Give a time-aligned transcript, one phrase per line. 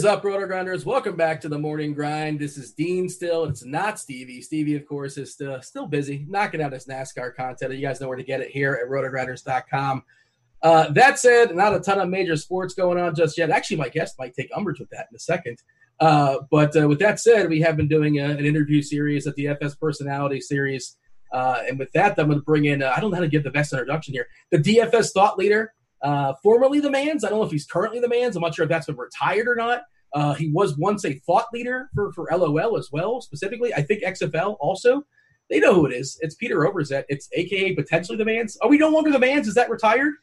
[0.00, 0.86] Is up, RotoGrinders?
[0.86, 2.40] Welcome back to the morning grind.
[2.40, 3.44] This is Dean still.
[3.44, 4.40] It's not Stevie.
[4.40, 7.74] Stevie, of course, is still, still busy knocking out his NASCAR content.
[7.74, 10.02] You guys know where to get it here at rotogrinders.com.
[10.62, 13.50] Uh, that said, not a ton of major sports going on just yet.
[13.50, 15.58] Actually, my guest might take umbrage with that in a second.
[16.00, 19.34] Uh, but uh, with that said, we have been doing a, an interview series at
[19.34, 20.96] the FS Personality Series.
[21.30, 23.28] Uh, and with that, I'm going to bring in, uh, I don't know how to
[23.28, 27.24] give the best introduction here, the DFS thought leader, uh, formerly the Manz.
[27.24, 28.36] I don't know if he's currently the Manz.
[28.36, 29.82] I'm not sure if that's been retired or not.
[30.12, 33.72] Uh, he was once a thought leader for, for LOL as well, specifically.
[33.72, 35.02] I think XFL also.
[35.48, 36.16] They know who it is.
[36.20, 37.04] It's Peter Overzet.
[37.08, 38.56] It's AKA potentially the Manz.
[38.62, 39.48] Are we no longer the Manz?
[39.48, 40.14] Is that retired?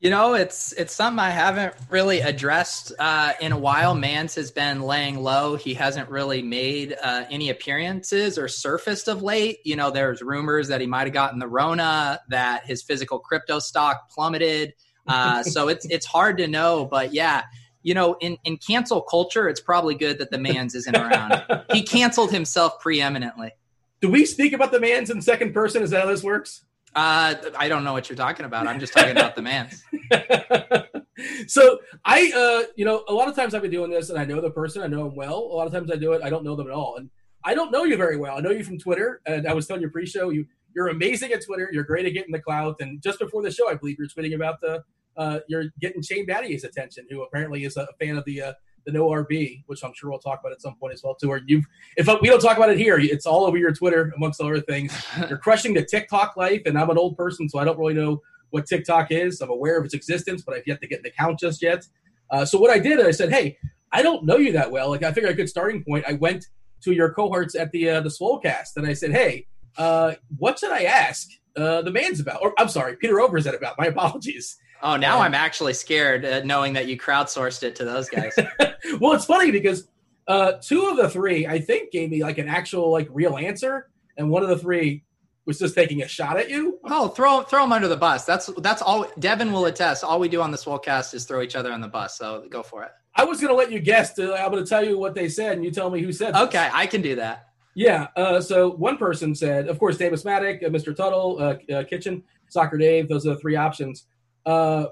[0.00, 3.94] You know, it's it's something I haven't really addressed uh, in a while.
[3.94, 5.56] Manz has been laying low.
[5.56, 9.58] He hasn't really made uh, any appearances or surfaced of late.
[9.62, 13.58] You know, there's rumors that he might have gotten the Rona, that his physical crypto
[13.58, 14.72] stock plummeted.
[15.06, 17.44] Uh, so it's it's hard to know, but yeah,
[17.82, 21.42] you know, in in cancel culture, it's probably good that the Manz isn't around.
[21.72, 23.52] he canceled himself preeminently.
[24.00, 25.82] Do we speak about the Manz in second person?
[25.82, 26.64] Is that how this works?
[26.94, 28.66] Uh, I don't know what you're talking about.
[28.66, 29.84] I'm just talking about the Manz.
[31.46, 34.24] so I, uh, you know, a lot of times I've been doing this, and I
[34.24, 35.38] know the person, I know him well.
[35.38, 37.08] A lot of times I do it, I don't know them at all, and
[37.44, 38.36] I don't know you very well.
[38.36, 41.44] I know you from Twitter, and I was telling you pre-show, you you're amazing at
[41.44, 41.68] Twitter.
[41.72, 44.34] You're great at getting the clout, and just before the show, I believe you're tweeting
[44.34, 44.82] about the
[45.16, 48.52] uh, you're getting Shane Battier's attention, who apparently is a fan of the uh,
[48.86, 51.30] the no RB, which I'm sure we'll talk about at some point as well too.
[51.30, 51.62] Or you,
[51.96, 54.92] if we don't talk about it here, it's all over your Twitter amongst other things.
[55.28, 58.20] You're crushing the TikTok life, and I'm an old person, so I don't really know
[58.50, 59.40] what TikTok is.
[59.40, 61.86] I'm aware of its existence, but I've yet to get an account just yet.
[62.30, 63.58] Uh, so what I did, I said, hey,
[63.92, 64.90] I don't know you that well.
[64.90, 66.04] Like I figured a good starting point.
[66.06, 66.46] I went
[66.82, 70.72] to your cohorts at the uh, the Swolecast, and I said, hey, uh, what should
[70.72, 72.42] I ask uh, the Manz about?
[72.42, 73.78] Or I'm sorry, Peter Overzet about.
[73.78, 74.58] My apologies.
[74.82, 78.34] Oh, now um, I'm actually scared uh, knowing that you crowdsourced it to those guys.
[79.00, 79.88] well, it's funny because
[80.26, 83.90] uh, two of the three, I think, gave me like an actual like real answer,
[84.16, 85.04] and one of the three
[85.44, 86.78] was just taking a shot at you.
[86.84, 88.24] Oh, throw throw them under the bus.
[88.24, 89.06] That's that's all.
[89.18, 90.04] Devin will attest.
[90.04, 92.16] All we do on the Swolecast is throw each other on the bus.
[92.16, 92.90] So go for it.
[93.14, 94.14] I was going to let you guess.
[94.14, 96.34] To, I'm going to tell you what they said, and you tell me who said.
[96.34, 96.42] This.
[96.42, 97.49] Okay, I can do that.
[97.74, 98.08] Yeah.
[98.16, 100.94] Uh, so one person said, of course, Davis Mattek, uh, Mr.
[100.94, 103.08] Tuttle, uh, uh, Kitchen, Soccer Dave.
[103.08, 104.06] Those are the three options.
[104.44, 104.86] Uh,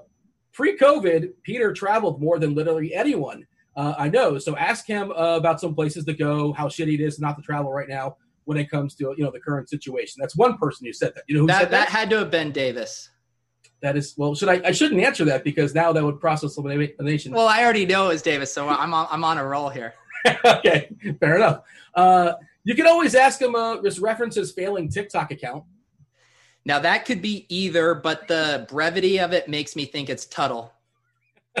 [0.53, 3.45] Pre-COVID, Peter traveled more than literally anyone
[3.79, 4.37] uh, I know.
[4.37, 7.41] So ask him uh, about some places to go, how shitty it is not to
[7.41, 10.17] travel right now when it comes to you know the current situation.
[10.19, 11.23] That's one person who said that.
[11.27, 11.87] You know who that, said that?
[11.87, 13.09] That had to have been Davis.
[13.81, 14.35] That is well.
[14.35, 14.61] Should I?
[14.65, 17.31] I shouldn't answer that because now that would process elimination.
[17.31, 19.93] Well, I already know it was Davis, so I'm on, I'm on a roll here.
[20.45, 20.89] okay,
[21.21, 21.61] fair enough.
[21.95, 22.33] Uh,
[22.69, 23.55] you can always ask him.
[23.55, 25.63] Uh, just reference his failing TikTok account.
[26.65, 30.71] Now that could be either, but the brevity of it makes me think it's Tuttle.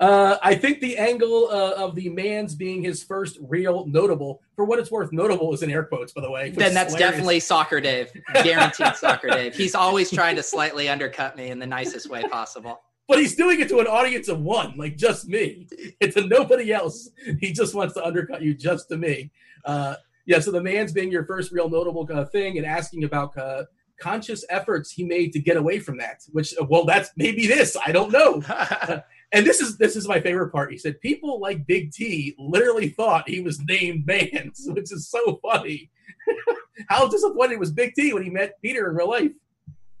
[0.00, 4.64] uh, I think the angle uh, of the Manz being his first real notable, for
[4.64, 6.50] what it's worth, notable is in air quotes, by the way.
[6.50, 8.10] Then that's definitely Soccer Dave,
[8.42, 9.54] guaranteed Soccer Dave.
[9.54, 12.80] He's always trying to slightly undercut me in the nicest way possible.
[13.06, 15.68] But he's doing it to an audience of one, like just me.
[16.00, 17.08] It's to nobody else.
[17.38, 19.30] He just wants to undercut you just to me.
[19.66, 19.96] Uh,
[20.26, 23.64] yeah, so the Manz being your first real notable uh, thing and asking about uh,
[24.00, 26.20] conscious efforts he made to get away from that.
[26.32, 27.76] Which, well, that's maybe this.
[27.84, 28.42] I don't know.
[29.32, 30.72] and this is this is my favorite part.
[30.72, 35.38] He said people like Big T literally thought he was named Manz, which is so
[35.42, 35.90] funny.
[36.88, 39.32] How disappointed was Big T when he met Peter in real life?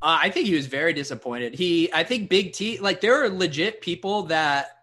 [0.02, 1.54] Uh, I think he was very disappointed.
[1.54, 4.75] He, I think Big T, like there are legit people that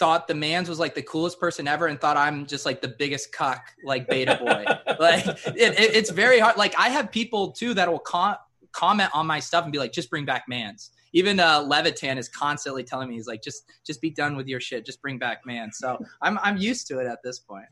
[0.00, 2.88] thought the Manz was like the coolest person ever and thought I'm just like the
[2.98, 4.64] biggest cuck, like beta boy.
[4.98, 6.56] like it, it, it's very hard.
[6.56, 8.38] Like I have people too that will con-
[8.72, 10.90] comment on my stuff and be like, just bring back Manz.
[11.12, 14.58] Even uh, Levitan is constantly telling me he's like, just just be done with your
[14.58, 14.86] shit.
[14.86, 15.70] Just bring back man.
[15.70, 17.66] So I'm I'm used to it at this point.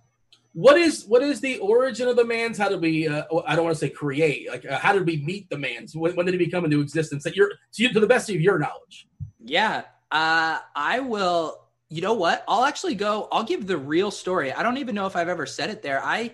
[0.53, 2.59] What is what is the origin of the Manz?
[2.59, 3.09] How did we?
[3.09, 4.51] Uh, I don't want to say create.
[4.51, 5.97] Like, uh, how did we meet the Manz?
[5.97, 7.25] When, when did he become into existence?
[7.25, 9.09] That you're to, you, to the best of your knowledge.
[9.43, 12.45] Yeah, uh, I will you know what?
[12.47, 13.29] I'll actually go.
[13.33, 14.53] I'll give the real story.
[14.53, 16.05] I don't even know if I've ever said it there.
[16.05, 16.33] I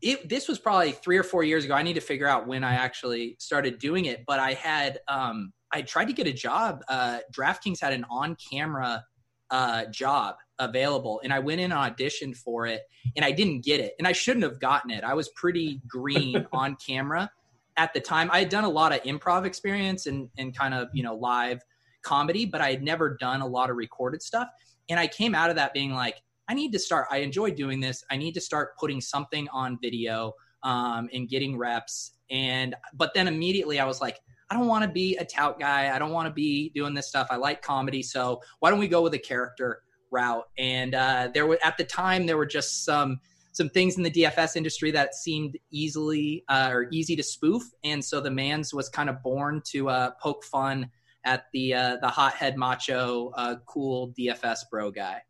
[0.00, 1.74] it this was probably three or four years ago.
[1.74, 4.24] I need to figure out when I actually started doing it.
[4.26, 6.82] But I had um I tried to get a job.
[6.88, 9.04] Uh, DraftKings had an on camera
[9.50, 12.82] uh, job available, and I went in and auditioned for it,
[13.16, 15.04] and I didn't get it, and I shouldn't have gotten it.
[15.04, 17.30] I was pretty green on camera
[17.76, 18.30] at the time.
[18.32, 21.62] I had done a lot of improv experience and and kind of you know live
[22.02, 24.48] comedy, but I had never done a lot of recorded stuff.
[24.88, 27.08] And I came out of that being like, I need to start.
[27.10, 28.04] I enjoy doing this.
[28.10, 30.32] I need to start putting something on video
[30.62, 32.12] um, and getting reps.
[32.30, 34.18] And but then immediately I was like,
[34.50, 35.94] I don't want to be a tout guy.
[35.94, 37.28] I don't want to be doing this stuff.
[37.30, 38.02] I like comedy.
[38.02, 39.82] So why don't we go with a character?
[40.10, 40.44] route.
[40.58, 43.20] And uh, there were at the time there were just some
[43.52, 48.04] some things in the DFS industry that seemed easily uh, or easy to spoof, and
[48.04, 50.90] so the Manz was kind of born to uh, poke fun
[51.24, 55.22] at the uh, the hothead macho uh, cool DFS bro guy.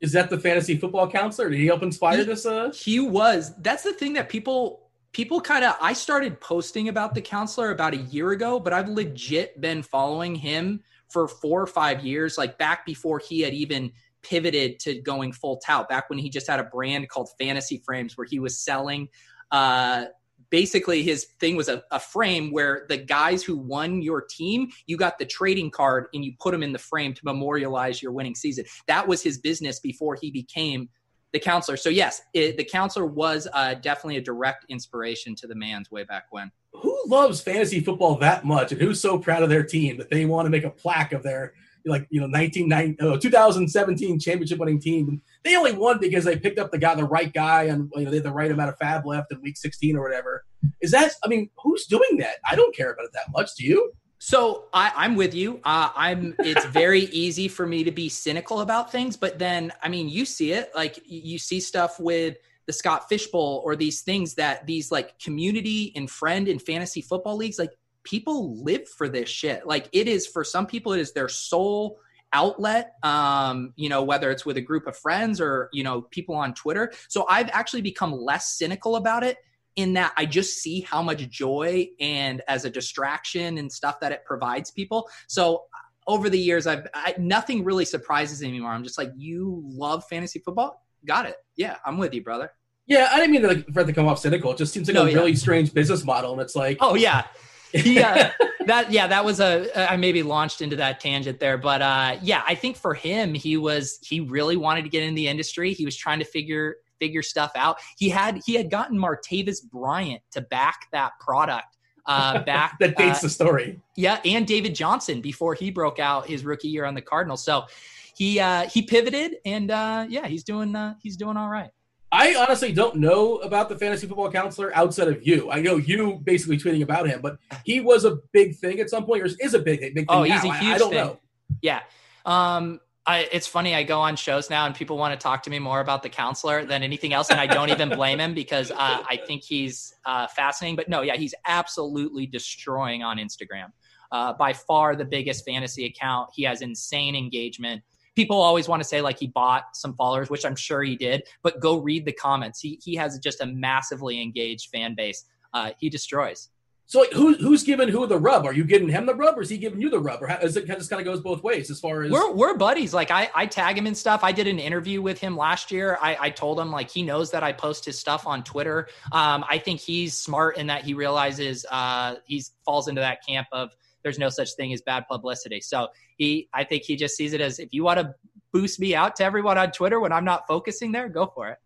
[0.00, 1.50] Is that the fantasy football counselor?
[1.50, 2.46] Did he help inspire he, this?
[2.46, 2.72] Uh...
[2.72, 3.54] He was.
[3.58, 5.76] That's the thing that people people kind of.
[5.80, 10.34] I started posting about the counselor about a year ago, but I've legit been following
[10.34, 13.92] him for four or five years, like back before he had even
[14.22, 15.88] pivoted to going full tout.
[15.88, 19.08] Back when he just had a brand called Fantasy Frames, where he was selling
[19.50, 20.04] uh,
[20.50, 24.96] basically his thing was a, a, frame where the guys who won your team, you
[24.96, 28.34] got the trading card and you put them in the frame to memorialize your winning
[28.34, 28.64] season.
[28.86, 30.88] That was his business before he became
[31.32, 31.76] the counselor.
[31.76, 36.04] So yes, it, the counselor was uh, definitely a direct inspiration to the Manz way
[36.04, 36.50] back when.
[36.72, 40.24] Who loves fantasy football that much, and who's so proud of their team that they
[40.24, 44.80] want to make a plaque of their like you know 1990, uh, 2017 championship winning
[44.80, 45.22] team?
[45.44, 48.10] They only won because they picked up the guy, the right guy, and you know,
[48.10, 50.44] they had the right amount of fab left in week 16 or whatever.
[50.80, 51.12] Is that?
[51.24, 52.36] I mean, who's doing that?
[52.48, 53.54] I don't care about it that much.
[53.56, 53.92] Do you?
[54.18, 55.60] So I, am with you.
[55.64, 56.34] Uh, I'm.
[56.40, 60.24] It's very easy for me to be cynical about things, but then I mean, you
[60.24, 60.70] see it.
[60.74, 62.36] Like you see stuff with
[62.66, 67.36] the Scott Fishbowl or these things that these like community and friend and fantasy football
[67.36, 67.58] leagues.
[67.58, 67.72] Like
[68.04, 69.66] people live for this shit.
[69.66, 71.98] Like it is for some people, it is their sole
[72.32, 76.34] outlet um you know whether it's with a group of friends or you know people
[76.34, 76.92] on twitter.
[77.08, 79.38] So i've actually become less cynical about it
[79.76, 84.12] in that i just see how much joy and as a distraction and stuff that
[84.12, 85.08] it provides people.
[85.26, 85.64] So
[86.06, 88.72] over the years i've I, nothing really surprises me anymore.
[88.72, 90.84] I'm just like you love fantasy football?
[91.06, 91.36] Got it.
[91.56, 92.50] Yeah i'm with you brother.
[92.88, 94.50] Yeah, I didn't mean to, like, for it to come off cynical.
[94.52, 95.16] It just seems like no, a yeah.
[95.16, 97.24] really strange business model, and it's like, oh yeah,
[97.72, 98.32] yeah,
[98.66, 102.42] that yeah, that was a I maybe launched into that tangent there, but uh, yeah,
[102.46, 105.72] I think for him, he was he really wanted to get in the industry.
[105.72, 107.78] He was trying to figure figure stuff out.
[107.96, 111.76] He had he had gotten Martavis Bryant to back that product.
[112.06, 113.78] Uh, back that dates uh, the story.
[113.94, 117.44] Yeah, and David Johnson before he broke out his rookie year on the Cardinals.
[117.44, 117.66] So
[118.14, 121.70] he uh, he pivoted, and uh, yeah, he's doing uh, he's doing all right.
[122.10, 125.50] I honestly don't know about the fantasy football counselor outside of you.
[125.50, 129.04] I know you basically tweeting about him, but he was a big thing at some
[129.04, 130.06] point, or is a big, big thing.
[130.08, 130.50] Oh, he's now.
[130.50, 130.98] a huge I, I don't thing.
[130.98, 131.18] know.
[131.60, 131.80] Yeah.
[132.24, 133.74] Um, I, it's funny.
[133.74, 136.08] I go on shows now, and people want to talk to me more about the
[136.08, 139.94] counselor than anything else, and I don't even blame him because uh, I think he's
[140.04, 140.76] uh, fascinating.
[140.76, 143.72] But no, yeah, he's absolutely destroying on Instagram.
[144.10, 146.30] Uh, by far the biggest fantasy account.
[146.34, 147.82] He has insane engagement
[148.18, 151.22] people always want to say like he bought some followers, which I'm sure he did,
[151.44, 152.58] but go read the comments.
[152.58, 155.24] He he has just a massively engaged fan base.
[155.54, 156.48] Uh, he destroys.
[156.86, 158.44] So like, who, who's giving who the rub?
[158.46, 160.22] Are you giving him the rub, or is he giving you the rub?
[160.22, 162.56] Or how, is it just kind of goes both ways as far as we're we're
[162.56, 162.92] buddies.
[162.92, 164.24] Like I I tag him and stuff.
[164.24, 165.96] I did an interview with him last year.
[166.02, 168.88] I I told him like he knows that I post his stuff on Twitter.
[169.12, 173.46] Um, I think he's smart in that he realizes uh he falls into that camp
[173.52, 173.76] of
[174.08, 175.60] there's no such thing as bad publicity.
[175.60, 178.14] So he, I think he just sees it as if you want to
[178.52, 181.58] boost me out to everyone on Twitter when I'm not focusing there, go for it.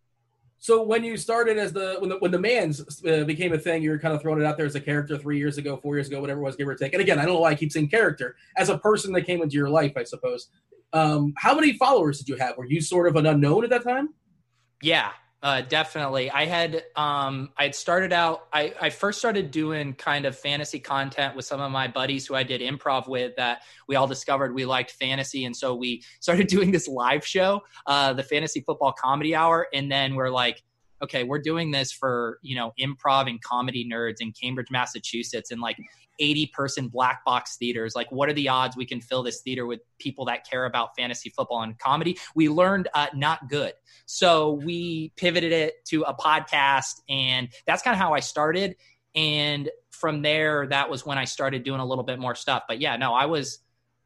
[0.59, 3.83] So when you started as the when the when the Manz uh, became a thing,
[3.83, 5.97] you were kind of throwing it out there as a character three years ago, four
[5.97, 6.93] years ago, whatever it was, give or take.
[6.93, 9.43] And again, I don't know why I keep saying character as a person that came
[9.43, 10.49] into your life, I suppose.
[10.93, 12.57] Um, how many followers did you have?
[12.57, 14.11] Were you sort of an unknown at that time?
[14.83, 15.11] Yeah,
[15.43, 16.31] uh, definitely.
[16.31, 18.47] I had um, I had started out.
[18.53, 22.37] I, I first started doing kind of fantasy content with some of my buddies who
[22.37, 23.35] I did improv with.
[23.37, 27.61] That we all discovered we liked fantasy, and so we started doing this live show,
[27.87, 29.67] uh, the Fantasy Football Comedy Hour.
[29.75, 30.63] And then we're like,
[31.03, 35.61] okay, we're doing this for you know improv and comedy nerds in Cambridge, Massachusetts, and
[35.61, 35.77] like
[36.19, 37.95] 80 person black box theaters.
[37.95, 40.97] Like, what are the odds we can fill this theater with people that care about
[40.97, 42.19] fantasy football and comedy?
[42.35, 43.73] We learned uh, not good.
[44.07, 48.77] So we pivoted it to a podcast, and that's kind of how I started.
[49.15, 52.65] And from there, that was when I started doing a little bit more stuff.
[52.69, 53.59] But yeah, no, I was.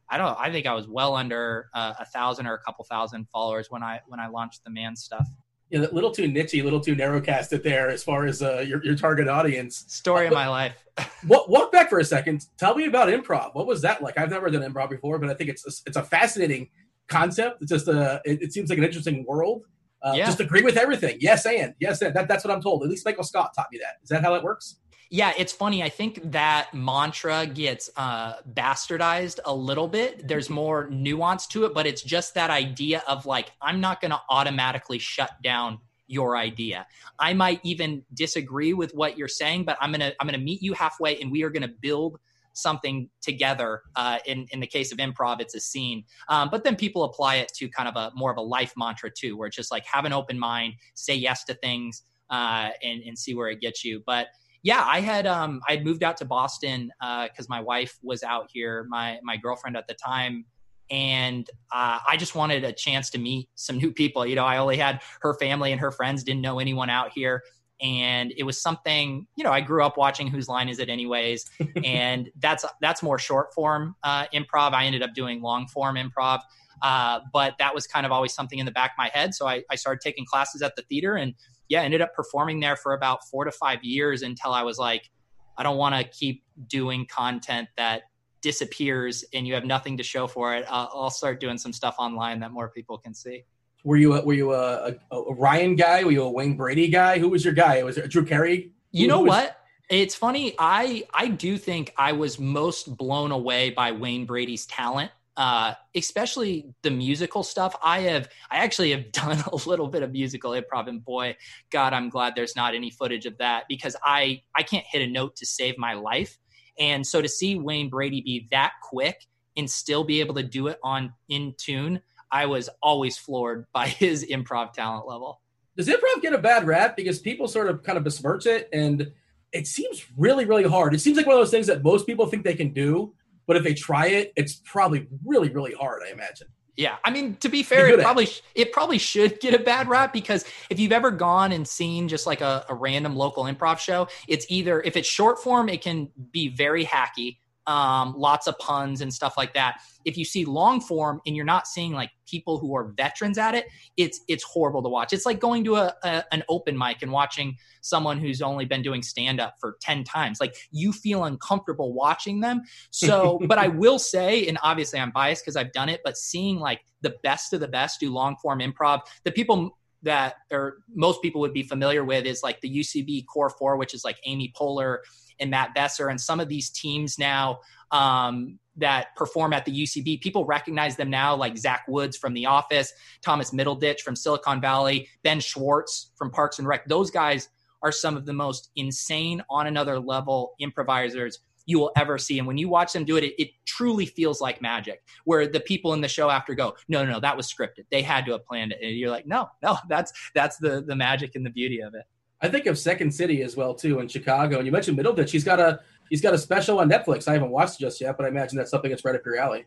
[0.08, 0.38] I don't.
[0.38, 3.82] I think I was well under uh, a thousand or a couple thousand followers when
[3.82, 5.26] I when I launched the man stuff
[5.70, 8.64] you know, a little too nichey, a little too narrowcasted there as far as uh,
[8.66, 9.85] your, your target audience.
[9.88, 10.85] Story uh, of my life.
[11.26, 12.46] walk, walk back for a second.
[12.56, 13.54] Tell me about improv.
[13.54, 14.18] What was that like?
[14.18, 16.68] I've never done improv before, but I think it's a, it's a fascinating
[17.08, 17.62] concept.
[17.62, 19.64] It's just a it, it seems like an interesting world.
[20.02, 20.26] Uh, yeah.
[20.26, 21.16] Just agree with everything.
[21.20, 22.85] Yes, and yes, and that, that's what I'm told.
[22.85, 23.94] At least Michael Scott taught me that.
[24.02, 24.76] Is that how it works?
[25.08, 25.82] Yeah, it's funny.
[25.82, 30.26] I think that mantra gets uh, bastardized a little bit.
[30.26, 34.10] There's more nuance to it, but it's just that idea of like, I'm not going
[34.10, 36.86] to automatically shut down your idea.
[37.20, 40.72] I might even disagree with what you're saying, but I'm gonna I'm gonna meet you
[40.72, 42.18] halfway, and we are gonna build
[42.52, 43.82] something together.
[43.96, 47.36] Uh, in in the case of improv, it's a scene, um, but then people apply
[47.36, 49.84] it to kind of a more of a life mantra too, where it's just like
[49.84, 53.84] have an open mind, say yes to things, uh, and and see where it gets
[53.84, 54.00] you.
[54.06, 54.28] But
[54.66, 58.25] yeah, I had um, I had moved out to Boston because uh, my wife was
[58.25, 60.44] out here, my my girlfriend at the time
[60.90, 64.26] and uh, I just wanted a chance to meet some new people.
[64.26, 67.44] You know, I only had her family and her friends, didn't know anyone out here,
[67.80, 69.28] and it was something.
[69.37, 71.49] You know, I grew up watching Whose Line Is It Anyways,
[71.85, 74.73] and that's that's more short form uh, improv.
[74.73, 76.40] I ended up doing long form improv,
[76.82, 79.32] uh, but that was kind of always something in the back of my head.
[79.32, 81.35] So I, I started taking classes at the theater, and
[81.68, 85.11] yeah, ended up performing there for about four to five years until I was like,
[85.58, 88.02] I don't want to keep doing content that
[88.46, 91.96] disappears and you have nothing to show for it, uh, I'll start doing some stuff
[91.99, 93.44] online that more people can see.
[93.82, 96.04] Were you a, were you a, a, a, Ryan guy?
[96.04, 97.18] Were you a Wayne Brady guy?
[97.18, 97.76] Who was your guy?
[97.76, 98.73] It was it Drew Carey?
[98.92, 99.28] You know was...
[99.28, 99.58] what?
[99.88, 100.54] It's funny.
[100.58, 105.12] I I do think I was most blown away by Wayne Brady's talent.
[105.37, 107.76] Uh, especially the musical stuff.
[107.83, 111.37] I have, I actually have done a little bit of musical improv, and boy,
[111.71, 115.11] God, I'm glad there's not any footage of that because I, I can't hit a
[115.11, 116.38] note to save my life.
[116.78, 119.26] And so to see Wayne Brady be that quick
[119.57, 122.00] and still be able to do it on in tune,
[122.31, 125.40] I was always floored by his improv talent level.
[125.76, 129.12] Does improv get a bad rap because people sort of kind of besmirch it and
[129.52, 130.95] it seems really, really hard.
[130.95, 133.14] It seems like one of those things that most people think they can do,
[133.46, 136.48] but if they try it, it's probably really, really hard, I imagine.
[136.76, 140.12] Yeah, I mean to be fair, it probably it probably should get a bad rap
[140.12, 144.08] because if you've ever gone and seen just like a, a random local improv show,
[144.28, 149.00] it's either if it's short form, it can be very hacky um, lots of puns
[149.00, 149.80] and stuff like that.
[150.04, 153.54] If you see long form and you're not seeing like people who are veterans at
[153.54, 155.12] it, it's it's horrible to watch.
[155.12, 158.82] It's like going to a, a an open mic and watching someone who's only been
[158.82, 160.40] doing stand up for 10 times.
[160.40, 162.62] Like you feel uncomfortable watching them.
[162.90, 166.58] So, but I will say, and obviously I'm biased because I've done it, but seeing
[166.58, 171.20] like the best of the best do long form improv, the people that or most
[171.20, 174.52] people would be familiar with is like the UCB Core Four, which is like Amy
[174.56, 174.99] Poehler
[175.40, 180.21] and Matt Besser, and some of these teams now um, that perform at the UCB.
[180.21, 185.09] People recognize them now, like Zach Woods from The Office, Thomas Middleditch from Silicon Valley,
[185.23, 186.87] Ben Schwartz from Parks and Rec.
[186.87, 187.49] Those guys
[187.83, 192.38] are some of the most insane, on another level improvisers you will ever see.
[192.38, 195.02] And when you watch them do it, it, it, truly feels like magic.
[195.25, 197.85] Where the people in the show after go, no, no, no, that was scripted.
[197.90, 198.78] They had to have planned it.
[198.81, 202.05] And you're like, no, no, that's that's the the magic and the beauty of it.
[202.40, 204.59] I think of Second City as well too in Chicago.
[204.59, 205.31] And you mentioned Middleditch.
[205.31, 207.28] He's got a he's got a special on Netflix.
[207.28, 209.38] I haven't watched it just yet, but I imagine that's something that's right up your
[209.38, 209.61] alley.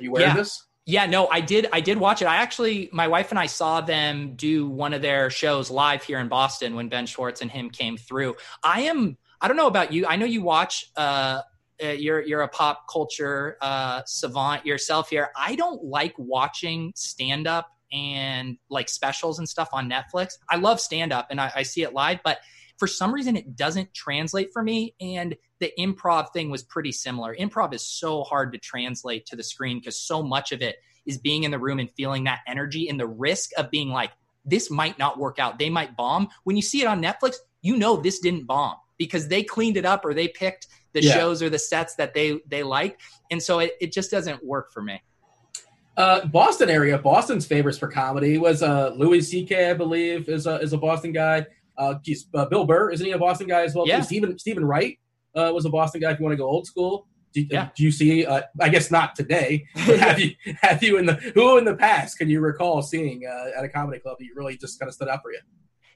[0.00, 0.30] Are you aware yeah.
[0.30, 0.66] of this?
[0.86, 1.66] Yeah, no, I did.
[1.72, 2.26] I did watch it.
[2.26, 6.18] I actually, my wife and I saw them do one of their shows live here
[6.18, 8.36] in Boston when Ben Schwartz and him came through.
[8.62, 9.16] I am.
[9.40, 10.06] I don't know about you.
[10.06, 10.90] I know you watch.
[10.94, 11.40] Uh,
[11.82, 15.30] uh, you're you're a pop culture uh, savant yourself here.
[15.36, 20.34] I don't like watching stand up and like specials and stuff on Netflix.
[20.50, 22.38] I love stand up and I, I see it live, but
[22.76, 24.96] for some reason it doesn't translate for me.
[25.00, 27.34] And the improv thing was pretty similar.
[27.36, 31.18] Improv is so hard to translate to the screen because so much of it is
[31.18, 34.10] being in the room and feeling that energy and the risk of being like,
[34.44, 35.58] this might not work out.
[35.58, 36.28] They might bomb.
[36.42, 39.86] When you see it on Netflix, you know this didn't bomb because they cleaned it
[39.86, 41.14] up or they picked the yeah.
[41.14, 43.00] shows or the sets that they they like.
[43.30, 45.00] And so it, it just doesn't work for me.
[45.96, 49.70] Uh, Boston area, Boston's favorites for comedy was uh, Louis C.K.
[49.70, 51.46] I believe is a is a Boston guy.
[51.76, 53.86] Uh, geez, uh, Bill Burr isn't he a Boston guy as well?
[53.86, 54.00] Yeah.
[54.00, 54.98] Stephen Steven Wright
[55.34, 56.12] uh, was a Boston guy.
[56.12, 57.68] If you want to go old school, do, yeah.
[57.76, 58.24] do you see?
[58.24, 59.66] Uh, I guess not today.
[59.74, 63.58] have you have you in the who in the past can you recall seeing uh,
[63.58, 65.40] at a comedy club that you really just kind of stood out for you?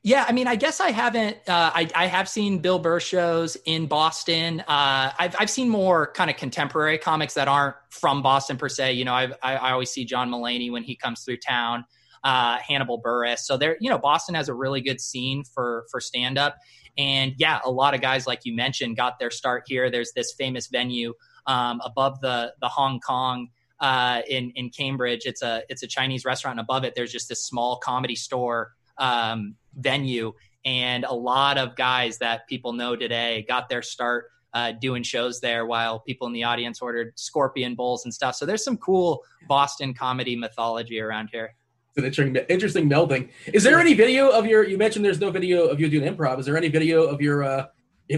[0.04, 1.36] Yeah, I mean, I guess I haven't.
[1.48, 4.60] Uh, I, I have seen Bill Burr shows in Boston.
[4.60, 8.92] Uh, I've I've seen more kind of contemporary comics that aren't from Boston per se.
[8.92, 11.84] You know, I've, I I always see John Mulaney when he comes through town.
[12.24, 13.40] Uh, Hannibal Buress.
[13.40, 16.56] So there, you know, Boston has a really good scene for for stand up.
[16.96, 19.88] And yeah, a lot of guys like you mentioned got their start here.
[19.88, 21.14] There's this famous venue
[21.46, 23.48] um, above the the Hong Kong
[23.80, 25.22] uh, in in Cambridge.
[25.26, 26.58] It's a it's a Chinese restaurant.
[26.58, 30.32] And above it, there's just this small comedy store um, venue.
[30.64, 35.40] And a lot of guys that people know today got their start uh, doing shows
[35.40, 38.34] there while people in the audience ordered scorpion bowls and stuff.
[38.34, 41.54] So there's some cool Boston comedy mythology around here.
[41.90, 43.30] It's an interesting, interesting melding.
[43.46, 44.64] Is there any video of your?
[44.64, 46.38] You mentioned there's no video of you doing improv.
[46.38, 47.66] Is there any video of your uh,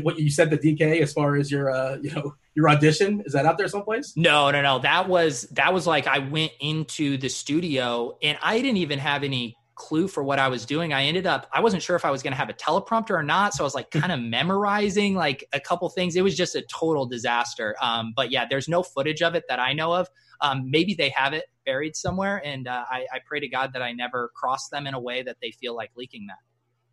[0.02, 3.23] what you said the DK as far as your uh, you know your audition?
[3.25, 4.12] Is that out there someplace?
[4.16, 4.78] No, no, no.
[4.80, 9.23] That was that was like I went into the studio and I didn't even have
[9.23, 10.92] any clue for what I was doing.
[10.92, 13.22] I ended up, I wasn't sure if I was going to have a teleprompter or
[13.22, 13.54] not.
[13.54, 16.16] So I was like kind of memorizing like a couple things.
[16.16, 17.75] It was just a total disaster.
[17.80, 20.08] Um, but yeah, there's no footage of it that I know of.
[20.42, 22.42] Um, maybe they have it buried somewhere.
[22.44, 25.22] And uh, I, I pray to God that I never cross them in a way
[25.22, 26.38] that they feel like leaking that.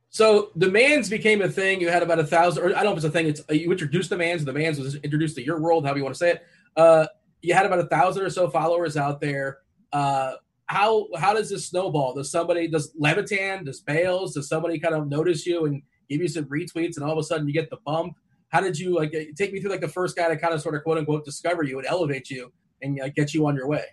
[0.10, 1.82] So the Manz became a thing.
[1.82, 3.28] You had about a thousand, or I don't know if it's a thing.
[3.28, 4.46] It's uh, you introduced the Manz.
[4.46, 6.44] The Manz was introduced to your world, however you want to say it.
[6.78, 7.08] Uh,
[7.42, 9.58] you had about a thousand or so followers out there.
[9.92, 10.34] Uh,
[10.68, 12.14] how how does this snowball?
[12.14, 16.28] Does somebody does Levitan, does Bales, does somebody kind of notice you and give you
[16.28, 18.16] some retweets, and all of a sudden you get the bump?
[18.50, 20.76] How did you like take me through like the first guy to kind of sort
[20.76, 23.86] of quote unquote discover you and elevate you and uh, get you on your way?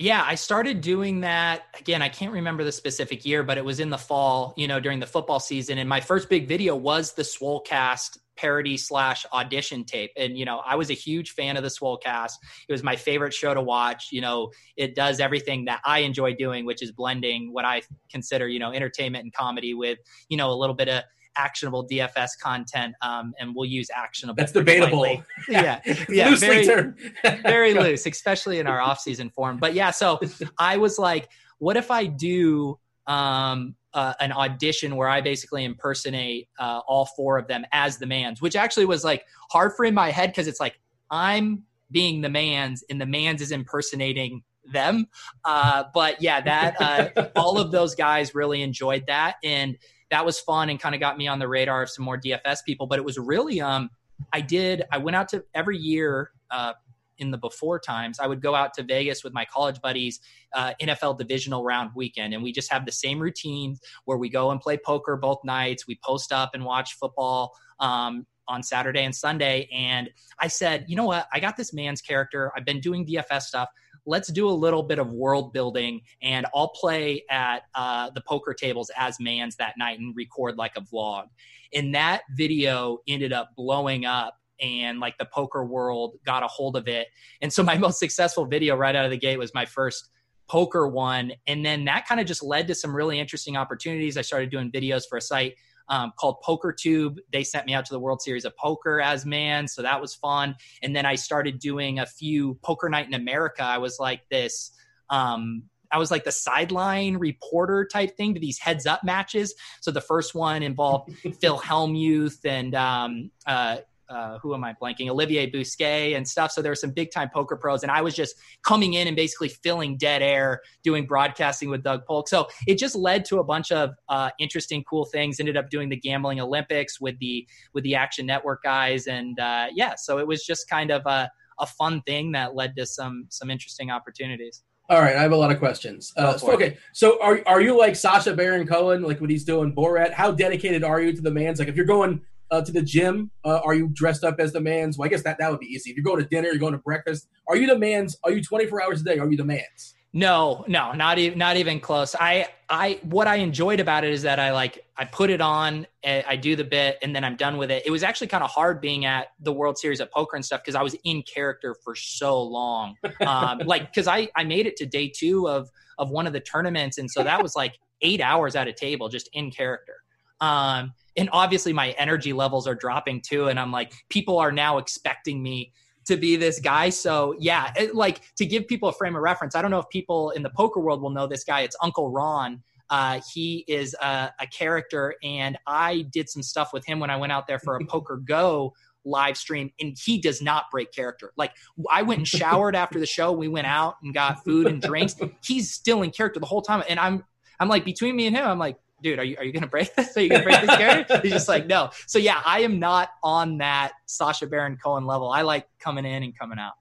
[0.00, 2.00] Yeah, I started doing that again.
[2.00, 4.98] I can't remember the specific year, but it was in the fall, you know, during
[4.98, 5.76] the football season.
[5.76, 10.10] And my first big video was the Swolecast parody slash audition tape.
[10.16, 12.32] And, you know, I was a huge fan of the Swolecast.
[12.66, 14.08] It was my favorite show to watch.
[14.10, 18.48] You know, it does everything that I enjoy doing, which is blending what I consider,
[18.48, 19.98] you know, entertainment and comedy with,
[20.30, 21.02] you know, a little bit of
[21.36, 24.36] actionable DFS content, um, and we'll use actionable.
[24.36, 25.06] That's debatable.
[25.48, 26.66] yeah, yeah, very,
[27.42, 29.58] very loose, especially in our off-season form.
[29.58, 30.20] But yeah, so
[30.58, 36.48] I was like, what if I do um, uh, an audition where I basically impersonate
[36.58, 39.94] uh, all four of them as the Manz, which actually was like hard for in
[39.94, 40.78] my head because it's like
[41.10, 45.08] I'm being the Manz and the Manz is impersonating them.
[45.44, 49.76] Uh, but yeah, that uh, all of those guys really enjoyed that and
[50.10, 52.58] that was fun and kind of got me on the radar of some more DFS
[52.64, 52.86] people.
[52.86, 53.90] But it was really, um,
[54.32, 56.74] I did, I went out to every year, uh,
[57.20, 60.20] in the before times, I would go out to Vegas with my college buddies,
[60.54, 63.76] uh, NFL divisional round weekend, and we just have the same routine
[64.06, 65.86] where we go and play poker both nights.
[65.86, 69.68] We post up and watch football um, on Saturday and Sunday.
[69.72, 71.28] And I said, you know what?
[71.32, 72.50] I got this Manz character.
[72.56, 73.68] I've been doing DFS stuff
[74.06, 78.54] let's do a little bit of world building and I'll play at uh, the poker
[78.54, 81.24] tables as Manz that night and record like a vlog.
[81.72, 86.76] And that video ended up blowing up and like the poker world got a hold
[86.76, 87.08] of it.
[87.40, 90.10] And so my most successful video right out of the gate was my first
[90.48, 91.32] poker one.
[91.46, 94.16] And then that kind of just led to some really interesting opportunities.
[94.16, 95.54] I started doing videos for a site
[95.90, 97.18] um, called PokerTube.
[97.32, 100.14] They sent me out to the World Series of Poker as man, so that was
[100.14, 100.56] fun.
[100.82, 103.62] And then I started doing a few Poker Night in America.
[103.62, 104.70] I was like this.
[105.10, 109.54] Um, I was like the sideline reporter type thing to these heads up matches.
[109.80, 113.78] So the first one involved Phil Hellmuth and um, uh,
[114.10, 115.08] uh, who am I blanking?
[115.08, 116.50] Olivier Busquet and stuff.
[116.50, 119.16] So there were some big time poker pros, and I was just coming in and
[119.16, 122.28] basically filling dead air, doing broadcasting with Doug Polk.
[122.28, 125.40] So it just led to a bunch of uh, interesting, cool things.
[125.40, 129.68] Ended up doing the gambling Olympics with the with the Action Network guys, and uh,
[129.72, 133.26] yeah, so it was just kind of a, a fun thing that led to some
[133.30, 134.62] some interesting opportunities.
[134.90, 136.12] All right, I have a lot of questions.
[136.16, 139.72] Uh, so, okay, so are are you like Sacha Baron Cohen, like what he's doing
[139.72, 140.12] Borat?
[140.12, 141.60] How dedicated are you to the Manz?
[141.60, 142.20] Like, if you're going
[142.50, 143.30] uh, to the gym?
[143.44, 144.98] Uh, are you dressed up as the Manz?
[144.98, 145.90] Well, I guess that that would be easy.
[145.90, 147.28] If you're going to dinner, you're going to breakfast.
[147.48, 148.16] Are you the Manz?
[148.24, 149.18] Are you 24 hours a day?
[149.18, 149.94] Are you the Manz?
[150.12, 152.16] No, no, not even not even close.
[152.18, 155.86] I I what I enjoyed about it is that I like I put it on,
[156.02, 157.84] eh, I do the bit, and then I'm done with it.
[157.86, 160.62] It was actually kind of hard being at the World Series of Poker and stuff
[160.64, 162.96] because I was in character for so long.
[163.20, 166.40] Um, like because I I made it to day two of of one of the
[166.40, 169.94] tournaments, and so that was like eight hours at a table just in character.
[170.40, 173.48] Um, and obviously my energy levels are dropping too.
[173.48, 175.72] And i'm like people are now expecting me
[176.06, 176.90] to be this guy.
[176.90, 179.88] So yeah it, like to give people a frame of reference i don't know if
[179.90, 181.60] people in the poker world will know this guy.
[181.60, 182.62] It's uncle ron.
[182.88, 187.16] Uh, he is a, a, character and i did some stuff with him when i
[187.16, 188.72] went out there for a PokerGO
[189.04, 191.32] live stream and he does not break character.
[191.36, 191.52] Like
[191.90, 193.32] i went and showered after the show.
[193.32, 195.16] We went out and got food and drinks.
[195.44, 196.82] He's still in character the whole time.
[196.88, 197.24] And i'm
[197.60, 199.94] i'm like between me and him i'm like dude, are you are you gonna break
[199.96, 200.16] this?
[200.16, 201.20] Are you gonna break this character?
[201.22, 201.90] He's just like, no.
[202.06, 205.30] So yeah, I am not on that Sacha Baron Cohen level.
[205.30, 206.72] I like coming in and coming out.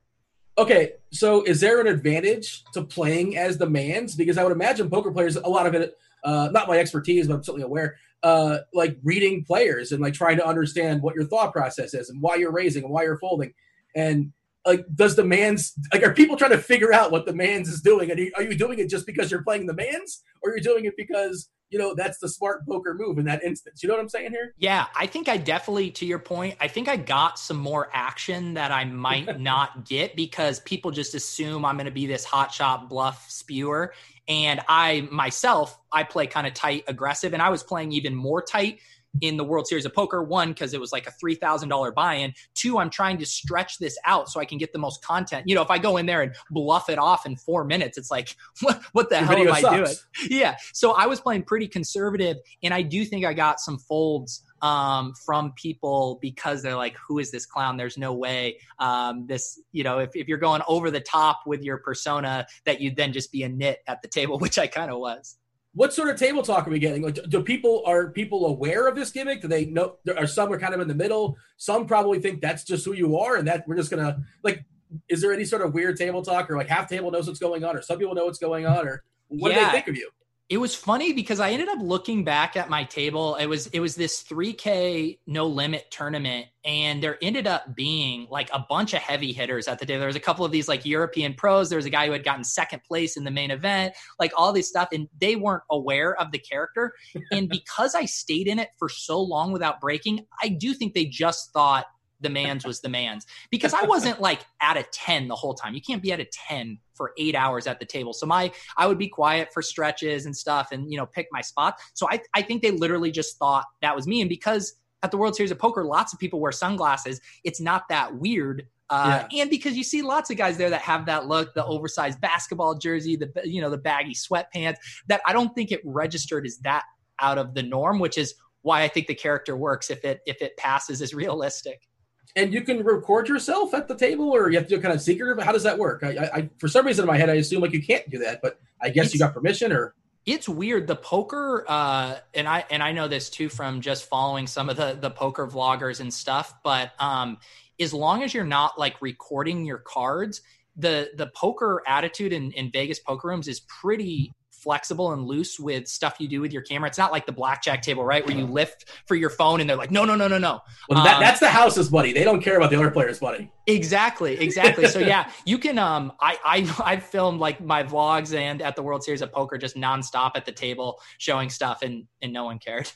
[0.57, 4.15] Okay, so is there an advantage to playing as the Manz?
[4.15, 7.35] Because I would imagine poker players, a lot of it, uh, not my expertise, but
[7.35, 11.53] I'm certainly aware, uh, like reading players and like trying to understand what your thought
[11.53, 13.53] process is and why you're raising and why you're folding.
[13.95, 14.33] And
[14.65, 17.81] like, does the Manz like are people trying to figure out what the Manz is
[17.81, 18.11] doing?
[18.11, 20.95] And are you doing it just because you're playing the Manz, or you're doing it
[20.97, 23.83] because you know, that's the smart poker move in that instance.
[23.83, 24.53] You know what I'm saying here?
[24.57, 28.55] Yeah, I think I definitely, to your point, I think I got some more action
[28.55, 32.89] that I might not get because people just assume I'm going to be this hotshot
[32.89, 33.93] bluff spewer.
[34.27, 38.41] And I myself, I play kind of tight, aggressive, and I was playing even more
[38.41, 38.79] tight
[39.21, 40.23] in the World Series of Poker.
[40.23, 42.33] One, because it was like a three thousand dollar buy-in.
[42.55, 45.47] Two, I'm trying to stretch this out so I can get the most content.
[45.47, 48.11] You know, if I go in there and bluff it off in four minutes, it's
[48.11, 49.75] like what what the Your hell am I sucks.
[49.75, 49.95] doing?
[50.39, 50.55] Yeah.
[50.73, 55.13] So I was playing pretty conservative, and I do think I got some folds um,
[55.25, 59.59] from people because they're like, "Who is this clown?" There's no way um, this.
[59.71, 63.13] You know, if if you're going over the top with your persona, that you'd then
[63.13, 65.37] just be a nit at the table, which I kind of was.
[65.73, 67.03] What sort of table talk are we getting?
[67.03, 69.41] Like, do- do people are people aware of this gimmick?
[69.41, 69.97] Do they know?
[70.03, 71.37] There are some are kind of in the middle.
[71.57, 74.65] Some probably think that's just who you are, and that we're just gonna like.
[75.07, 77.63] Is there any sort of weird table talk, or like half table knows what's going
[77.63, 80.09] on, or some people know what's going on, or what do they think of you?
[80.49, 83.35] It was funny because I ended up looking back at my table.
[83.35, 88.49] It was it was this 3K no limit tournament, and there ended up being like
[88.51, 89.99] a bunch of heavy hitters at the day.
[89.99, 91.69] There was a couple of these like European pros.
[91.69, 94.51] There was a guy who had gotten second place in the main event, like all
[94.51, 96.93] this stuff, and they weren't aware of the character.
[97.31, 101.05] And because I stayed in it for so long without breaking, I do think they
[101.05, 101.85] just thought
[102.21, 105.73] the Manz was the Manz because I wasn't like at a 10 the whole time.
[105.73, 108.11] You can't be at a 10 for eight hours at the table.
[108.11, 111.39] So my I would be quiet for stretches and stuff and you know pick my
[111.39, 111.79] spot.
[111.93, 114.19] So I I think they literally just thought that was me.
[114.19, 117.87] And because at the World Series of Poker, lots of people wear sunglasses, it's not
[117.87, 118.67] that weird.
[118.89, 122.19] Uh, And because you see lots of guys there that have that look, the oversized
[122.19, 126.57] basketball jersey, the you know the baggy sweatpants, that I don't think it registered as
[126.59, 126.83] that
[127.21, 130.41] out of the norm, which is why I think the character works if it if
[130.41, 131.87] it passes as realistic.
[132.35, 135.01] And you can record yourself at the table, or you have to do kind of
[135.01, 136.03] secret How does that work?
[136.03, 138.19] I, I, I for some reason in my head, I assume like you can't do
[138.19, 142.63] that, but I guess you got permission, or it's weird the poker uh and i
[142.69, 146.13] and i know this too from just following some of the the poker vloggers and
[146.13, 147.37] stuff but um
[147.79, 150.41] as long as you're not like recording your cards
[150.75, 155.87] the the poker attitude in, in vegas poker rooms is pretty flexible and loose with
[155.87, 158.45] stuff you do with your camera it's not like the blackjack table right where you
[158.45, 161.21] lift for your phone and they're like no no no no no well, that, Um,
[161.21, 162.13] that's the house's money.
[162.13, 163.51] They don't care about the other player's money.
[163.67, 164.87] Exactly, exactly.
[164.87, 165.77] So yeah, you can.
[165.77, 169.57] Um, I I I've filmed like my vlogs and at the World Series of Poker
[169.57, 172.91] just nonstop at the table showing stuff, and and no one cared.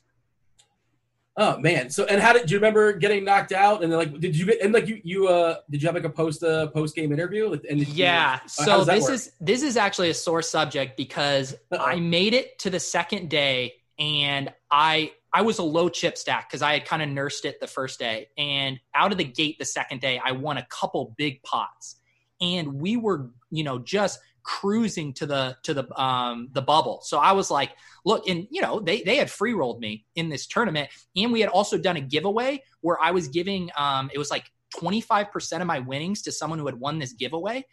[1.35, 1.89] Oh man!
[1.89, 3.81] So and how did you remember getting knocked out?
[3.81, 6.03] And then like, did you get and like you you uh did you have like
[6.03, 7.49] a post uh post game interview?
[7.49, 8.37] Like, and did you- Yeah.
[8.37, 9.13] how So this work?
[9.13, 11.83] is this is actually a sore subject because Uh-oh.
[11.83, 16.47] I made it to the second day and I I was a low chip stack
[16.49, 18.27] because I had kind of nursed it the first day.
[18.37, 21.95] And out of the gate the second day, I won a couple big pots.
[22.41, 27.01] And we were, you know, just cruising to the to the um the bubble.
[27.03, 27.71] So I was like,
[28.05, 30.89] look, and you know, they they had free rolled me in this tournament.
[31.15, 34.45] And we had also done a giveaway where I was giving um it was like
[34.75, 37.65] 25% of my winnings to someone who had won this giveaway.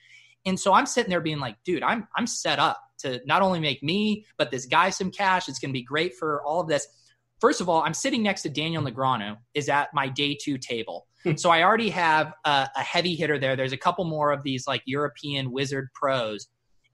[0.47, 3.61] And so I'm sitting there being like, dude, I'm I'm set up to not only
[3.61, 5.49] make me, but this guy some cash.
[5.49, 6.87] It's gonna be great for all of this.
[7.41, 11.07] First of all, I'm sitting next to Daniel Negreanu, is at my day two table.
[11.37, 13.57] so I already have a, a heavy hitter there.
[13.57, 16.49] There's a couple more of these like European wizard pros.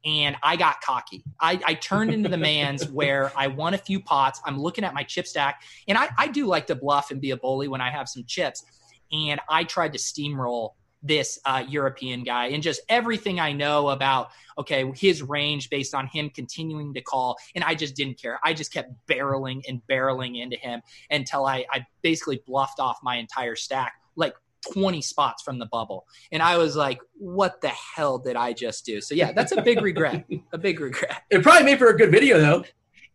[0.07, 1.25] And I got cocky.
[1.41, 4.41] I, I turned into the Manz where I won a few pots.
[4.47, 5.63] I'm looking at my chip stack.
[5.89, 8.25] And I, I do like to bluff and be a bully when I have some
[8.25, 8.65] chips.
[9.13, 10.71] And I tried to steamroll
[11.03, 16.07] this uh, European guy and just everything I know about, okay, his range based on
[16.07, 17.37] him continuing to call.
[17.55, 18.39] And I just didn't care.
[18.45, 23.17] I just kept barreling and barreling into him until I, I basically bluffed off my
[23.17, 24.35] entire stack, like
[24.73, 26.07] 20 spots from the bubble.
[26.33, 29.01] And I was like, what the hell did I just do?
[29.01, 30.27] So, yeah, that's a big regret.
[30.53, 31.23] A big regret.
[31.31, 32.65] It probably made for a good video though.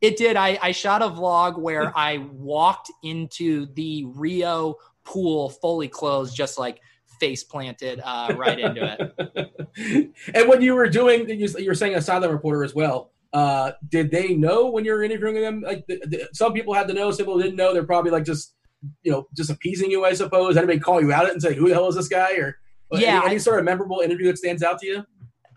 [0.01, 0.35] It did.
[0.35, 6.57] I, I shot a vlog where I walked into the Rio pool fully closed, just
[6.57, 6.79] like
[7.19, 10.13] face planted uh, right into it.
[10.33, 13.11] and when you were doing, you you were saying a silent reporter as well.
[13.31, 15.61] Uh, did they know when you were interviewing them?
[15.61, 17.73] Like, the, the, some people had to know, some people didn't know.
[17.73, 18.55] They're probably like just,
[19.03, 20.57] you know, just appeasing you, I suppose.
[20.57, 22.57] Anybody call you out it and say, "Who the hell is this guy?" Or
[22.91, 25.05] Yeah, any, any sort of memorable interview that stands out to you?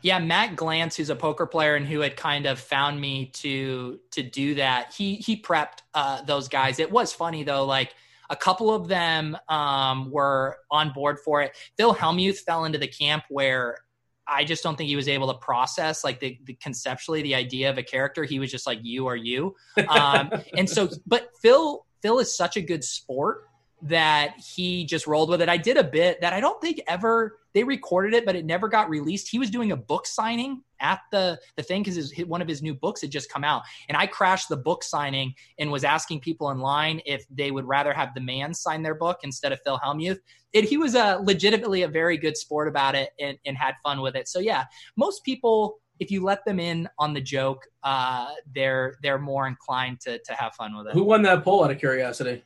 [0.03, 3.99] Yeah, Matt Glantz, who's a poker player and who had kind of found me to
[4.13, 4.93] to do that.
[4.93, 6.79] He he prepped uh, those guys.
[6.79, 7.95] It was funny though, like
[8.29, 11.57] a couple of them um, were on board for it.
[11.79, 13.79] Phil Hellmuth fell into the camp where
[14.27, 17.71] I just don't think he was able to process like the, the conceptually the idea
[17.71, 18.25] of a character.
[18.25, 19.55] He was just like you are you,
[19.89, 20.89] um, and so.
[21.07, 23.49] But Phil Phil is such a good sport
[23.81, 25.49] that he just rolled with it.
[25.49, 28.69] I did a bit that I don't think ever they recorded it, but it never
[28.69, 29.29] got released.
[29.29, 32.75] He was doing a book signing at the the thing because one of his new
[32.75, 36.51] books had just come out, and I crashed the book signing and was asking people
[36.51, 39.81] in line if they would rather have the man sign their book instead of Phil
[39.83, 40.19] Hellmuth.
[40.53, 44.03] It, he was a legitimately a very good sport about it and, and had fun
[44.03, 44.29] with it.
[44.29, 44.65] So yeah,
[44.95, 45.79] most people.
[46.01, 50.33] If you let them in on the joke, uh, they're they're more inclined to to
[50.35, 50.93] have fun with it.
[50.93, 51.65] Who won that poll?
[51.65, 52.43] Out of curiosity.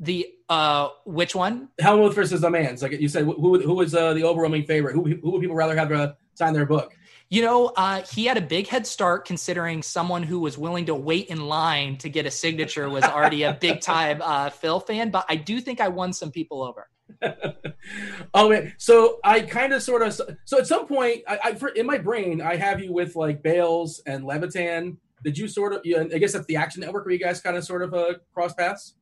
[0.00, 1.68] The uh, which one?
[1.80, 2.82] Hellmuth versus the Manz.
[2.82, 4.94] Like you said, who who was uh, the overwhelming favorite?
[4.94, 6.94] Who who would people rather have uh, sign their book?
[7.30, 10.94] You know, uh, he had a big head start considering someone who was willing to
[10.94, 15.10] wait in line to get a signature was already a big time uh, Phil fan.
[15.10, 16.88] But I do think I won some people over.
[18.34, 21.68] oh man, so I kind of sort of so at some point I, I for,
[21.68, 24.98] in my brain I have you with like Bales and Levitan.
[25.22, 25.80] Did you sort of?
[25.84, 28.14] You I guess at the Action Network where you guys kind of sort of uh,
[28.32, 28.94] cross paths.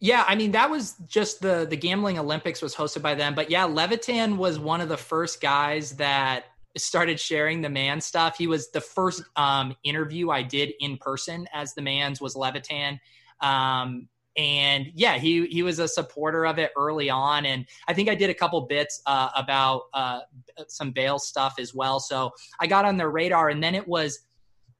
[0.00, 3.50] Yeah, I mean that was just the the gambling Olympics was hosted by them, but
[3.50, 6.44] yeah, Levitan was one of the first guys that
[6.76, 8.36] started sharing the man stuff.
[8.38, 13.00] He was the first um, interview I did in person as the Manz was Levitan.
[13.40, 18.08] Um, and yeah, he he was a supporter of it early on, and I think
[18.08, 20.20] I did a couple bits uh, about uh,
[20.68, 21.98] some Bale stuff as well.
[21.98, 24.20] So I got on their radar, and then it was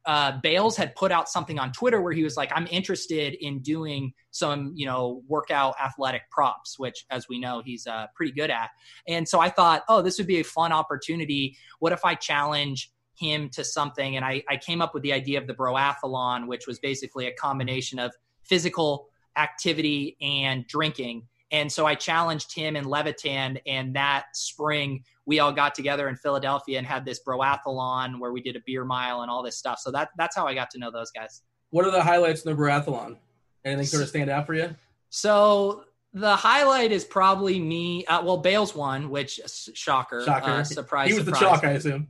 [0.06, 3.58] uh, Bales had put out something on Twitter where he was like, "I'm interested in
[3.58, 8.50] doing some, you know, workout athletic props," which, as we know, he's uh, pretty good
[8.50, 8.70] at.
[9.08, 11.56] And so I thought, "Oh, this would be a fun opportunity.
[11.80, 12.90] What if I challenge?"
[13.20, 16.68] him to something and I, I came up with the idea of the broathlon which
[16.68, 18.12] was basically a combination of
[18.44, 19.07] physical
[19.38, 23.58] activity and drinking and so I challenged him and Levitan.
[23.66, 28.42] And that spring, we all got together in Philadelphia and had this broathlon where we
[28.42, 29.78] did a beer mile and all this stuff.
[29.78, 31.42] So that that's how I got to know those guys.
[31.70, 33.16] What are the highlights in the broathlon?
[33.64, 34.74] Anything sort of stand out for you?
[35.10, 38.04] So the highlight is probably me.
[38.06, 39.40] Uh, well, Bales won, which
[39.74, 41.10] shocker, shocker, uh, surprise.
[41.10, 41.40] He was surprise.
[41.40, 42.08] the chalk, I assume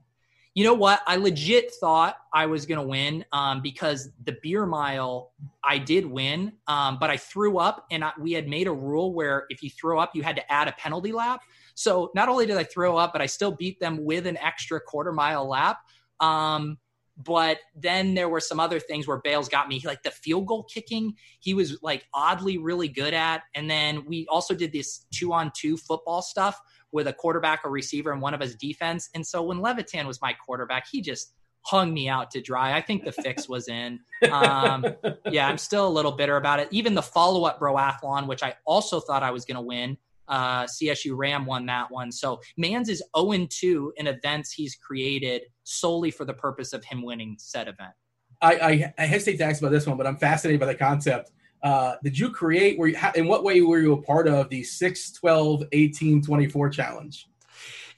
[0.59, 1.03] you know what?
[1.07, 5.31] I legit thought I was going to win um, because the beer mile,
[5.63, 9.15] I did win, um, but I threw up and I, we had made a rule
[9.15, 11.43] where if you throw up, you had to add a penalty lap.
[11.77, 14.81] So not only did I throw up, but I still beat them with an extra
[14.81, 15.79] quarter mile lap.
[16.19, 16.79] Um,
[17.25, 20.65] but then there were some other things where Bales got me, like the field goal
[20.65, 23.43] kicking, he was like oddly really good at.
[23.55, 26.61] And then we also did this two on two football stuff
[26.93, 29.09] with a quarterback, or receiver, and one of his defense.
[29.15, 32.77] And so when Levitan was my quarterback, he just hung me out to dry.
[32.77, 34.01] I think the fix was in.
[34.31, 34.87] Um,
[35.31, 36.69] yeah, I'm still a little bitter about it.
[36.71, 39.99] Even the follow up broathlon, which I also thought I was going to win,
[40.29, 42.13] uh, CSU Ram won that one.
[42.13, 47.03] So Manz is 0 2 in events he's created solely for the purpose of him
[47.03, 47.93] winning said event.
[48.41, 51.33] I, I, I hesitate to ask about this one, but I'm fascinated by the concept
[51.63, 54.63] uh, did you create, were you, in what way were you a part of the
[54.63, 57.29] 6, 12, 18, 24 challenge?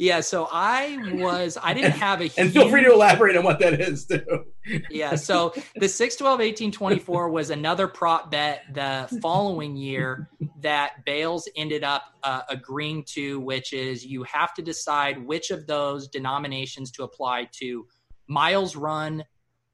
[0.01, 3.45] Yeah, so I was, I didn't have a huge, And feel free to elaborate on
[3.45, 4.47] what that is too.
[4.89, 10.31] yeah, so the 6, 12, 18, 24 was another prop bet the following year
[10.63, 15.67] that Bales ended up uh, agreeing to, which is you have to decide which of
[15.67, 17.87] those denominations to apply to
[18.27, 19.23] miles run,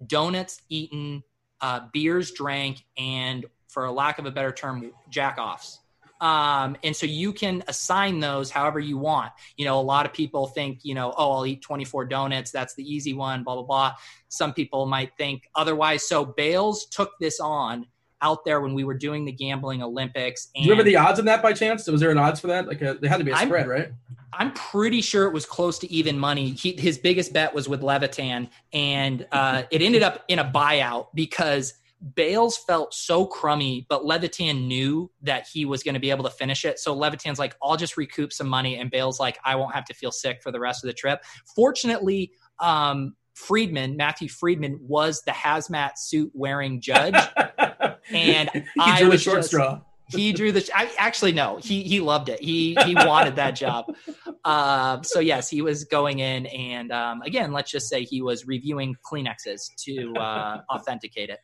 [0.09, 1.23] donuts eaten,
[1.61, 3.47] uh, beers drank, and
[3.77, 5.81] for a lack of a better term, jack offs.
[6.23, 9.33] Um, and so you can assign those however you want.
[9.59, 12.51] You know, a lot of people think, you know, oh, I'll eat 24 donuts.
[12.51, 13.93] That's the easy one, blah, blah, blah.
[14.31, 16.09] Some people might think otherwise.
[16.09, 17.85] So Bales took this on
[18.23, 20.49] out there when we were doing the gambling Olympics.
[20.55, 21.87] And Do you remember the odds on that by chance?
[21.87, 22.67] Was there an odds for that?
[22.67, 23.89] Like, a, there had to be a spread, I'm, right?
[24.33, 26.53] I'm pretty sure it was close to even money.
[26.53, 31.09] He, his biggest bet was with Levitan, and uh, it ended up in a buyout
[31.15, 31.75] because–
[32.15, 36.31] Bales felt so crummy, but Levitan knew that he was going to be able to
[36.31, 36.79] finish it.
[36.79, 38.77] So Levitan's like, I'll just recoup some money.
[38.77, 41.25] And Bales like, I won't have to feel sick for the rest of the trip.
[41.55, 47.15] Fortunately, um, Freedman, Matthew Freedman, was the hazmat suit wearing judge.
[48.11, 49.81] and he I drew the short just, straw.
[50.09, 50.69] He drew the.
[50.75, 51.57] I actually no.
[51.57, 52.41] He he loved it.
[52.41, 53.87] He he wanted that job.
[54.45, 58.47] Um, so yes, he was going in, and um, again, let's just say he was
[58.47, 61.41] reviewing Kleenexes to uh, authenticate it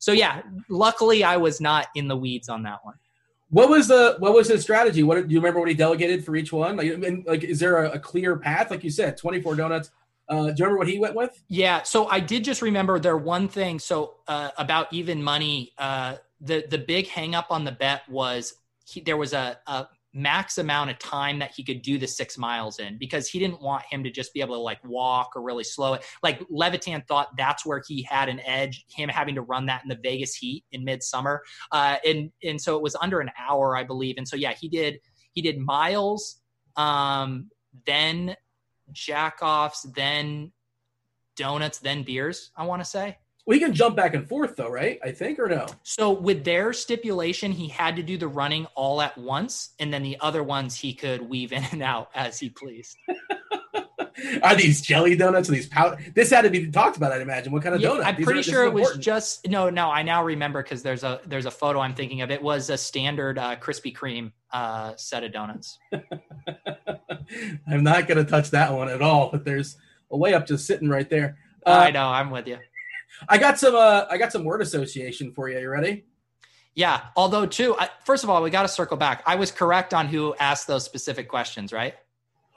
[0.00, 2.94] so yeah, luckily I was not in the weeds on that one.
[3.50, 5.02] What was the what was his strategy?
[5.02, 6.76] What do you remember what he delegated for each one?
[6.76, 8.70] Like, like is there a, a clear path?
[8.70, 9.90] Like you said, twenty four donuts.
[10.28, 11.42] Uh, do you remember what he went with?
[11.48, 13.78] Yeah, so I did just remember there one thing.
[13.78, 18.54] So uh, about even money, uh, the the big hang up on the bet was
[18.86, 22.36] he, there was a, a max amount of time that he could do the six
[22.36, 25.42] miles in because he didn't want him to just be able to like walk or
[25.42, 26.04] really slow it.
[26.22, 29.88] Like Levitan thought that's where he had an edge, him having to run that in
[29.88, 31.42] the Vegas heat in midsummer.
[31.70, 34.16] Uh, and, and so it was under an hour, I believe.
[34.18, 34.98] And so, yeah, he did,
[35.32, 36.40] he did miles,
[36.76, 37.50] um,
[37.86, 38.34] then
[38.92, 40.50] jack offs, then
[41.36, 43.18] donuts, then beers, I want to say.
[43.50, 44.98] He can jump back and forth though, right?
[45.04, 45.66] I think or no?
[45.82, 50.02] So with their stipulation, he had to do the running all at once, and then
[50.02, 52.96] the other ones he could weave in and out as he pleased.
[54.42, 55.96] Are these jelly donuts or these powder?
[56.14, 57.52] This had to be talked about, I'd imagine.
[57.52, 58.04] What kind of Yeah, donut?
[58.04, 59.90] I'm These pretty are- sure it was just no, no.
[59.90, 62.30] I now remember because there's a there's a photo I'm thinking of.
[62.30, 65.78] It was a standard uh, Krispy Kreme uh, set of donuts.
[67.66, 69.30] I'm not going to touch that one at all.
[69.30, 69.76] But there's
[70.10, 71.38] a way up just sitting right there.
[71.64, 72.58] Uh, I know, I'm with you.
[73.28, 73.74] I got some.
[73.74, 75.58] Uh, I got some word association for you.
[75.58, 76.04] You ready?
[76.74, 77.02] Yeah.
[77.16, 79.22] Although, too, I, first of all, we got to circle back.
[79.26, 81.94] I was correct on who asked those specific questions, right?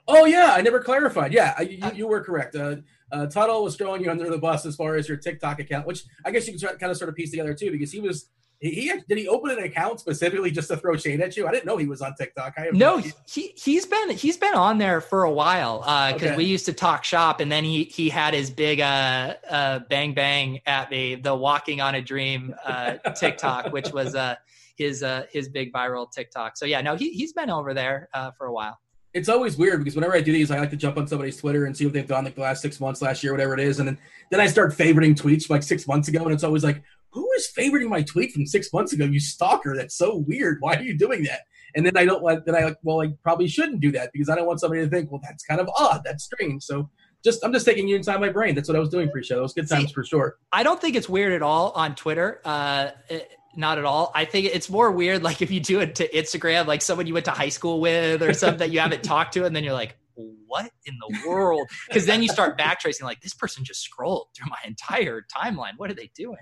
[0.08, 1.34] Oh yeah, I never clarified.
[1.34, 2.56] Yeah, I, you, you were correct.
[2.56, 2.78] Uh,
[3.12, 6.04] uh, Tuttle was throwing you under the bus as far as your TikTok account, which
[6.26, 8.30] I guess you can kind of sort of piece together too, because he was.
[8.64, 11.46] He, he did he open an account specifically just to throw shade at you?
[11.46, 12.54] I didn't know he was on TikTok.
[12.58, 12.98] I No,
[13.28, 16.38] he he's been he's been on there for a while Uh because Okay.
[16.38, 20.14] we used to talk shop, and then he he had his big uh, uh, bang
[20.14, 24.36] bang at me, the walking on a dream uh, TikTok, which was uh,
[24.78, 26.56] his uh, his big viral TikTok.
[26.56, 28.80] So yeah, no, he he's been over there uh, for a while.
[29.14, 31.66] it's always weird because whenever I do these, I like to jump on somebody's Twitter
[31.66, 33.80] and see what they've done like the last six months, last year, whatever it is,
[33.80, 33.98] and then
[34.32, 36.82] then I start favoriting tweets from like six months ago, and it's always like,
[37.14, 39.06] who is favoriting my tweet from six months ago?
[39.06, 39.76] You stalker!
[39.76, 40.58] That's so weird.
[40.60, 41.42] Why are you doing that?
[41.76, 42.46] And then I don't want.
[42.46, 44.90] Then I like, well, I probably shouldn't do that because I don't want somebody to
[44.90, 46.02] think, well, that's kind of odd.
[46.04, 46.64] That's strange.
[46.64, 46.90] So
[47.24, 48.56] just I'm just taking you inside my brain.
[48.56, 49.36] That's what I was doing pre-show.
[49.36, 50.38] That was good times See, for sure.
[50.52, 52.42] I don't think it's weird at all on Twitter.
[52.44, 54.12] Uh, it- not at all.
[54.16, 57.14] I think it's more weird like if you do it to Instagram, like someone you
[57.14, 59.74] went to high school with or something that you haven't talked to, and then you're
[59.74, 61.68] like, what in the world?
[61.88, 65.74] Because then you start backtracing, like this person just scrolled through my entire timeline.
[65.78, 66.38] What are they doing?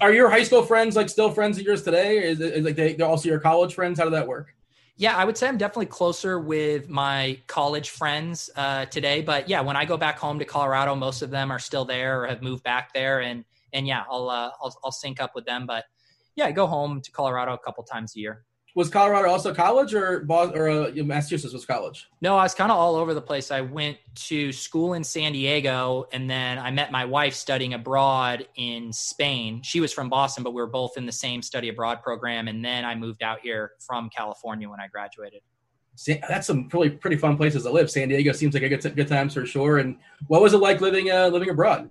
[0.00, 2.18] Are- your high school friends like still friends of yours today?
[2.18, 3.98] Is like they, they're also your college friends?
[3.98, 4.54] How did that work?
[4.96, 9.22] Yeah, I would say I'm definitely closer with my college friends uh, today.
[9.22, 12.22] But yeah, when I go back home to Colorado, most of them are still there
[12.22, 15.46] or have moved back there, and and yeah, I'll uh, I'll, I'll sync up with
[15.46, 15.66] them.
[15.66, 15.84] But
[16.36, 18.44] yeah, I go home to Colorado a couple times a year.
[18.76, 22.08] Was Colorado also college or Boston, or uh, Massachusetts was college?
[22.20, 23.52] No, I was kind of all over the place.
[23.52, 28.48] I went to school in San Diego, and then I met my wife studying abroad
[28.56, 29.62] in Spain.
[29.62, 32.48] She was from Boston, but we were both in the same study abroad program.
[32.48, 35.42] And then I moved out here from California when I graduated.
[35.94, 37.88] San, that's some really pretty fun places to live.
[37.88, 39.78] San Diego seems like a good, t- good times for sure.
[39.78, 41.90] And what was it like living uh, living abroad?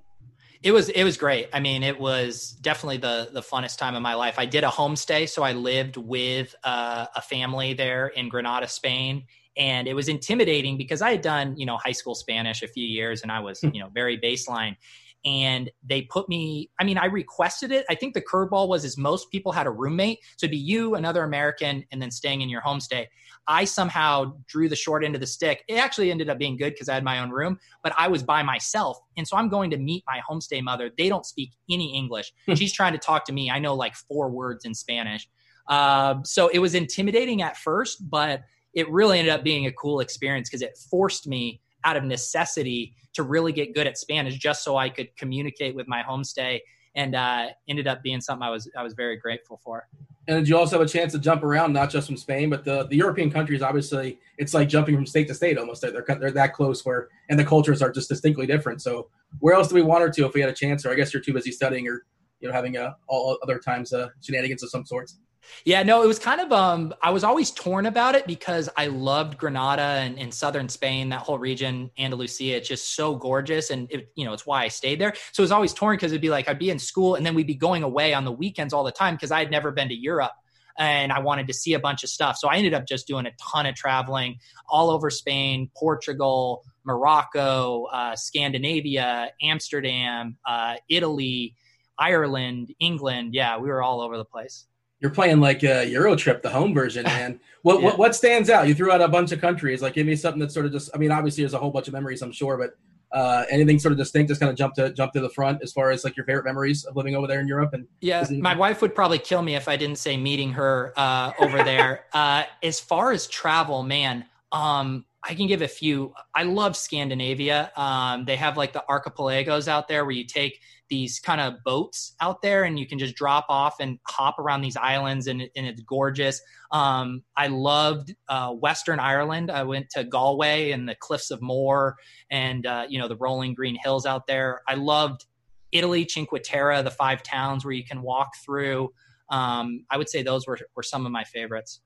[0.63, 1.49] It was it was great.
[1.51, 4.35] I mean, it was definitely the the funnest time of my life.
[4.37, 9.25] I did a homestay, so I lived with uh, a family there in Granada, Spain,
[9.57, 12.87] and it was intimidating because I had done you know high school Spanish a few
[12.87, 14.77] years, and I was you know very baseline.
[15.25, 16.69] And they put me.
[16.79, 17.85] I mean, I requested it.
[17.89, 20.95] I think the curveball was is most people had a roommate, so it'd be you,
[20.95, 23.07] another American, and then staying in your homestay.
[23.47, 25.63] I somehow drew the short end of the stick.
[25.67, 28.23] It actually ended up being good because I had my own room, but I was
[28.23, 28.97] by myself.
[29.17, 30.91] And so I'm going to meet my homestay mother.
[30.97, 32.33] They don't speak any English.
[32.55, 33.49] She's trying to talk to me.
[33.49, 35.29] I know like four words in Spanish.
[35.67, 39.99] Um, so it was intimidating at first, but it really ended up being a cool
[39.99, 44.63] experience because it forced me out of necessity to really get good at Spanish just
[44.63, 46.59] so I could communicate with my homestay
[46.95, 49.87] and uh, ended up being something I was I was very grateful for.
[50.27, 52.85] And you also have a chance to jump around, not just from Spain, but the,
[52.85, 53.61] the European countries?
[53.61, 55.81] Obviously, it's like jumping from state to state almost.
[55.81, 58.81] They're, they're that close where, and the cultures are just distinctly different.
[58.81, 60.85] So, where else do we want her to if we had a chance?
[60.85, 62.05] Or I guess you're too busy studying, or
[62.39, 65.17] you know, having uh, all other times uh, shenanigans of some sorts.
[65.65, 68.87] Yeah, no, it was kind of um I was always torn about it because I
[68.87, 72.57] loved Granada and, and southern Spain, that whole region, Andalusia.
[72.57, 73.69] It's just so gorgeous.
[73.69, 75.13] And it, you know, it's why I stayed there.
[75.31, 77.35] So it was always torn because it'd be like I'd be in school and then
[77.35, 79.89] we'd be going away on the weekends all the time because I had never been
[79.89, 80.33] to Europe
[80.77, 82.37] and I wanted to see a bunch of stuff.
[82.37, 87.85] So I ended up just doing a ton of traveling all over Spain, Portugal, Morocco,
[87.85, 91.55] uh, Scandinavia, Amsterdam, uh, Italy,
[91.97, 93.33] Ireland, England.
[93.33, 94.67] Yeah, we were all over the place.
[95.03, 97.39] You're playing like a Euro Trip, the home version, man.
[97.63, 97.85] What, Yeah.
[97.85, 98.67] what what stands out?
[98.67, 99.81] You threw out a bunch of countries.
[99.81, 100.89] Like, give me something that's sort of just.
[100.93, 102.71] I mean, obviously, there's a whole bunch of memories, I'm sure, but
[103.17, 105.71] uh, anything sort of distinct, just kind of jump to jump to the front as
[105.71, 107.73] far as like your favorite memories of living over there in Europe.
[107.73, 111.31] And Yeah, my wife would probably kill me if I didn't say meeting her uh,
[111.39, 112.05] over there.
[112.13, 116.13] uh, as far as travel, man, um, I can give a few.
[116.35, 117.71] I love Scandinavia.
[117.77, 120.59] Um, they have like the archipelagos out there where you take
[120.93, 124.61] these kind of boats out there and you can just drop off and hop around
[124.61, 126.39] these islands and, and it's gorgeous.
[126.71, 129.49] Um, I loved uh, Western Ireland.
[129.49, 131.95] I went to Galway and the cliffs of Moher
[132.29, 134.61] and uh, you know the rolling green hills out there.
[134.67, 135.25] I loved
[135.71, 138.93] Italy, Cinque Terre, the five towns where you can walk through.
[139.31, 141.81] Um, I would say those were, were some of my favorites.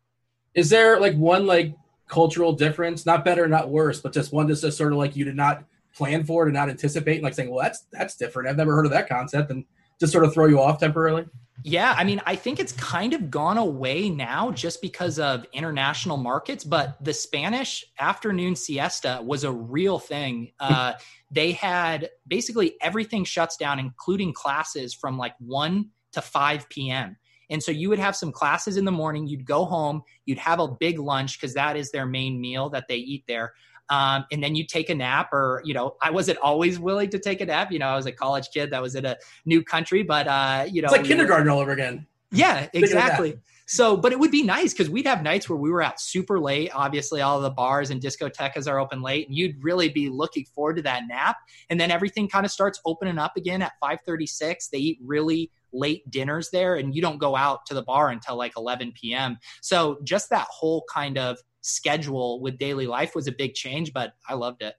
[0.53, 1.73] is there like one like
[2.09, 3.05] cultural difference?
[3.05, 5.63] Not better, not worse, but just one that's just sort of like you did not
[5.97, 8.49] plan for, did not anticipate, like saying, "Well, that's that's different.
[8.49, 9.65] I've never heard of that concept," and
[9.99, 11.25] just sort of throw you off temporarily.
[11.63, 16.17] Yeah, I mean, I think it's kind of gone away now just because of international
[16.17, 20.51] markets, but the Spanish afternoon siesta was a real thing.
[20.59, 20.93] Uh,
[21.31, 27.17] they had basically everything shuts down, including classes from like 1 to 5 p.m.
[27.49, 30.59] And so you would have some classes in the morning, you'd go home, you'd have
[30.59, 33.53] a big lunch because that is their main meal that they eat there.
[33.89, 37.19] Um, and then you take a nap or you know i wasn't always willing to
[37.19, 37.71] take a nap.
[37.71, 40.65] You know i was a college kid that was in a new country but uh
[40.69, 42.05] you know it's like kindergarten all over again.
[42.31, 43.39] Yeah exactly.
[43.65, 46.39] So but it would be nice because we'd have nights where we were out super
[46.39, 46.71] late.
[46.73, 50.77] Obviously all the bars and discotheques are open late and you'd really be looking forward
[50.77, 51.37] to that nap.
[51.69, 56.09] And then everything kind of starts opening up again at 536 they eat really late
[56.09, 59.99] dinners there and you don't go out to the bar until like 11 p.m so
[60.03, 64.33] just that whole kind of schedule with daily life was a big change, but I
[64.35, 64.75] loved it.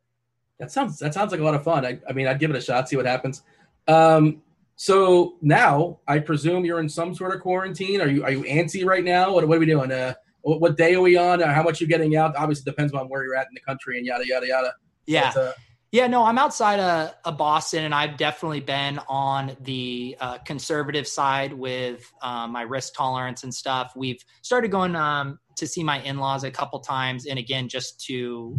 [0.58, 1.86] That sounds that sounds like a lot of fun.
[1.86, 3.42] I, I mean, I'd give it a shot, see what happens.
[3.86, 4.42] Um,
[4.74, 8.00] so now I presume you're in some sort of quarantine.
[8.00, 9.32] Are you are you antsy right now?
[9.32, 9.92] What, what are we doing?
[9.92, 11.40] Uh, what, what day are we on?
[11.40, 12.36] How much you getting out?
[12.36, 14.74] Obviously, depends on where you're at in the country and yada yada yada.
[15.06, 15.32] Yeah.
[15.34, 15.52] But, uh,
[15.90, 21.08] yeah, no, I'm outside of, of, Boston, and I've definitely been on the uh, conservative
[21.08, 23.94] side with uh, my risk tolerance and stuff.
[23.96, 27.26] We've started going um, to see my in-laws a couple times.
[27.26, 28.12] And again just to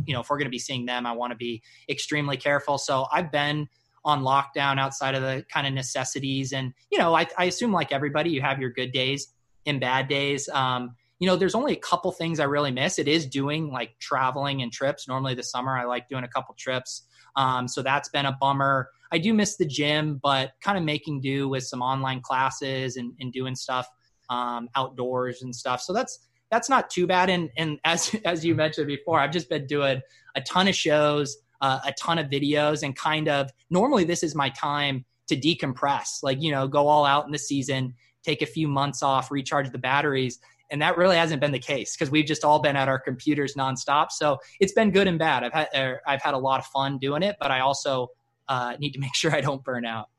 [0.05, 2.77] you know if we're going to be seeing them i want to be extremely careful.
[2.77, 3.67] So i've been
[4.05, 6.53] on lockdown outside of the kind of necessities.
[6.53, 9.33] And you know i, I assume like everybody you have your good days
[9.65, 10.47] and bad days.
[10.49, 12.99] Um, you know there's only a couple things i really miss.
[12.99, 15.07] It is doing like traveling and trips.
[15.07, 17.03] Normally the summer i like doing a couple trips.
[17.35, 18.89] Um, so that's been a bummer.
[19.11, 23.13] I do miss the gym but kind of making do with some online classes and,
[23.19, 23.87] and doing stuff
[24.29, 25.81] um, outdoors and stuff.
[25.81, 26.19] So that's
[26.51, 27.29] that's not too bad.
[27.29, 30.01] And and as as you mentioned before, I've just been doing
[30.35, 34.35] a ton of shows, uh, a ton of videos, and kind of normally this is
[34.35, 37.93] my time to decompress, like you know, go all out in the season,
[38.23, 40.39] take a few months off, recharge the batteries.
[40.71, 43.55] And that really hasn't been the case because we've just all been at our computers
[43.55, 44.11] nonstop.
[44.11, 45.43] So it's been good and bad.
[45.43, 48.09] I've had er, I've had a lot of fun doing it, but I also
[48.47, 50.09] uh, need to make sure I don't burn out.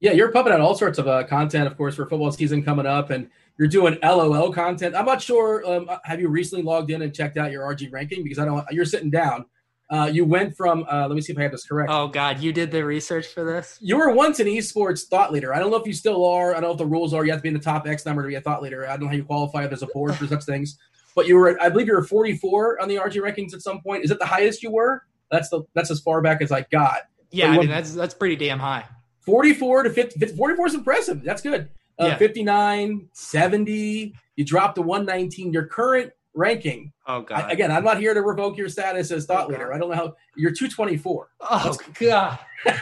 [0.00, 2.86] Yeah, you're pumping out all sorts of uh, content, of course, for football season coming
[2.86, 4.94] up, and you're doing LOL content.
[4.94, 5.64] I'm not sure.
[5.70, 8.22] Um, have you recently logged in and checked out your RG ranking?
[8.22, 8.64] Because I don't.
[8.70, 9.44] You're sitting down.
[9.90, 10.86] Uh, you went from.
[10.90, 11.90] Uh, let me see if I have this correct.
[11.92, 13.78] Oh God, you did the research for this.
[13.80, 15.54] You were once an esports thought leader.
[15.54, 16.52] I don't know if you still are.
[16.52, 17.24] I don't know if the rules are.
[17.24, 18.86] You have to be in the top X number to be a thought leader.
[18.86, 20.78] I don't know how you qualify as a board for such things.
[21.14, 21.60] But you were.
[21.60, 24.02] I believe you were 44 on the RG rankings at some point.
[24.04, 25.02] Is it the highest you were?
[25.30, 25.62] That's the.
[25.74, 27.02] That's as far back as I got.
[27.30, 28.86] Yeah, I mean, that's that's pretty damn high.
[29.20, 31.22] 44 to 50, 44 is impressive.
[31.22, 31.68] That's good
[32.02, 32.16] uh, yeah.
[32.16, 34.14] 59, 70.
[34.36, 35.52] You dropped to 119.
[35.52, 36.92] Your current ranking.
[37.06, 37.44] Oh God!
[37.44, 39.72] I, again, I'm not here to revoke your status as thought oh, leader.
[39.72, 41.28] I don't know how you're 224.
[41.40, 42.38] Oh Let's, God!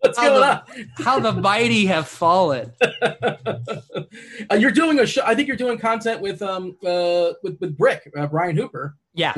[0.00, 0.90] What's how going the, on?
[0.98, 2.72] how the mighty have fallen.
[3.02, 5.22] uh, you're doing a show.
[5.24, 8.96] I think you're doing content with um uh with with Brick uh, Brian Hooper.
[9.14, 9.34] Yeah.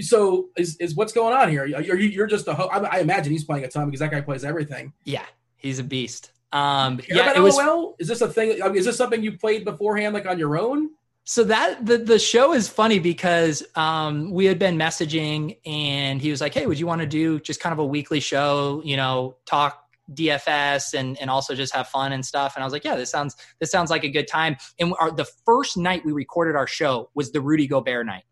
[0.00, 1.66] So is, is what's going on here?
[1.66, 4.20] You're you're just a ho- I, I imagine he's playing a ton because that guy
[4.20, 4.92] plays everything.
[5.04, 5.24] Yeah,
[5.56, 6.30] he's a beast.
[6.52, 7.56] Um, yeah, it was.
[7.56, 7.94] LOL?
[7.98, 8.62] Is this a thing?
[8.62, 10.90] I mean, is this something you played beforehand, like on your own?
[11.24, 16.30] So that the the show is funny because um, we had been messaging, and he
[16.30, 18.80] was like, "Hey, would you want to do just kind of a weekly show?
[18.82, 19.84] You know, talk
[20.14, 23.10] DFS and and also just have fun and stuff." And I was like, "Yeah, this
[23.10, 26.66] sounds this sounds like a good time." And our, the first night we recorded our
[26.66, 28.24] show was the Rudy Gobert night,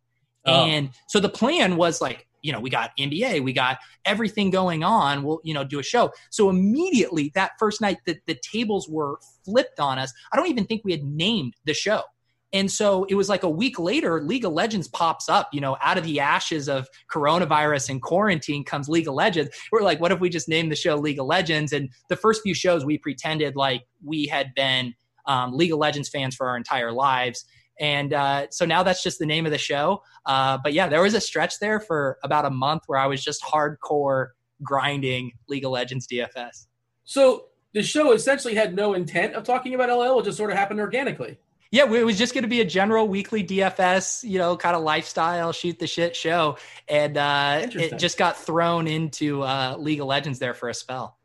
[0.46, 0.64] oh.
[0.64, 4.84] and so the plan was like, you know, we got NBA, we got everything going
[4.84, 5.24] on.
[5.24, 6.12] We'll, you know, do a show.
[6.30, 10.64] So immediately that first night that the tables were flipped on us, I don't even
[10.64, 12.02] think we had named the show.
[12.52, 15.76] And so it was like a week later, League of Legends pops up, you know,
[15.82, 19.50] out of the ashes of coronavirus and quarantine comes League of Legends.
[19.72, 21.72] We're like, what if we just named the show League of Legends?
[21.72, 24.94] And the first few shows we pretended like we had been
[25.26, 27.44] um, League of Legends fans for our entire lives.
[27.78, 30.02] And uh, so now that's just the name of the show.
[30.24, 33.22] Uh, but yeah, there was a stretch there for about a month where I was
[33.22, 34.28] just hardcore
[34.62, 36.66] grinding League of Legends DFS.
[37.04, 40.20] So the show essentially had no intent of talking about LL.
[40.20, 41.38] It just sort of happened organically.
[41.70, 44.82] Yeah, it was just going to be a general weekly DFS, you know, kind of
[44.82, 46.58] lifestyle, shoot the shit show,
[46.88, 51.18] and uh, it just got thrown into uh, League of Legends there for a spell.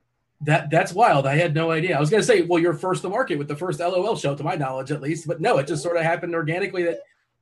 [0.43, 1.27] That that's wild.
[1.27, 1.95] I had no idea.
[1.95, 4.35] I was going to say, well, you're first to market with the first LOL show,
[4.35, 5.27] to my knowledge, at least.
[5.27, 6.83] But no, it just sort of happened organically.
[6.83, 6.99] That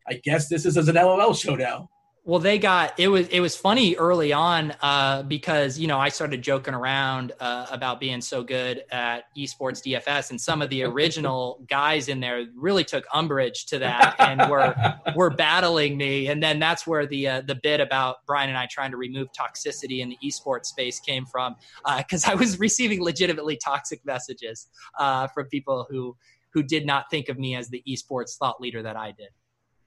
[0.08, 1.90] I guess this is as an LOL show now.
[2.30, 6.10] Well, they got it was it was funny early on uh, because you know I
[6.10, 10.84] started joking around uh, about being so good at esports DFS, and some of the
[10.84, 14.76] original guys in there really took umbrage to that and were
[15.16, 16.28] were battling me.
[16.28, 19.30] And then that's where the uh, the bit about Brian and I trying to remove
[19.32, 21.56] toxicity in the esports space came from
[21.98, 24.68] because uh, I was receiving legitimately toxic messages
[25.00, 26.16] uh, from people who
[26.54, 29.30] who did not think of me as the esports thought leader that I did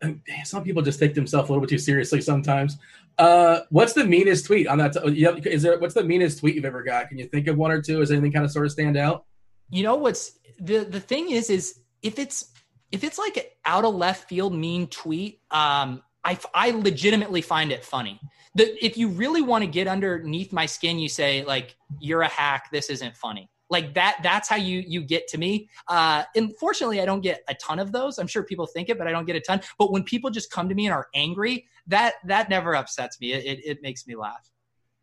[0.44, 2.78] some people just take themselves a little bit too seriously sometimes.
[3.18, 4.92] Uh, what's the meanest tweet on that?
[4.92, 7.08] T- is there what's the meanest tweet you've ever got?
[7.08, 8.00] Can you think of one or two?
[8.00, 9.24] Is anything kind of sort of stand out?
[9.70, 12.52] You know what's the the thing is is if it's
[12.90, 17.84] if it's like out of left field mean tweet, um, I I legitimately find it
[17.84, 18.20] funny.
[18.54, 22.28] The, if you really want to get underneath my skin, you say like you're a
[22.28, 22.70] hack.
[22.70, 25.68] This isn't funny like that that's how you you get to me.
[25.88, 28.18] Uh unfortunately i don't get a ton of those.
[28.18, 29.60] I'm sure people think it but i don't get a ton.
[29.78, 33.32] But when people just come to me and are angry that that never upsets me.
[33.32, 34.48] It, it, it makes me laugh.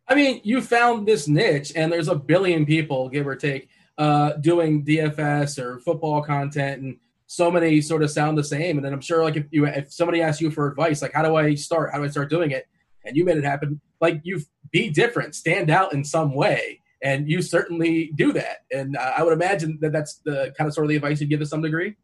[0.08, 3.68] I mean you found this niche and there's a billion people give or take
[3.98, 6.96] uh doing dfs or football content and
[7.26, 8.78] so many sort of sound the same.
[8.78, 11.22] And then i'm sure like if you if somebody asks you for advice like how
[11.22, 11.90] do i start?
[11.92, 12.66] How do i start doing it?
[13.04, 13.80] And you made it happen.
[14.00, 15.34] Like you be different.
[15.34, 18.58] Stand out in some way and you certainly do that.
[18.70, 21.30] And uh, I would imagine that that's the kind of sort of the advice you'd
[21.30, 21.96] give to some degree.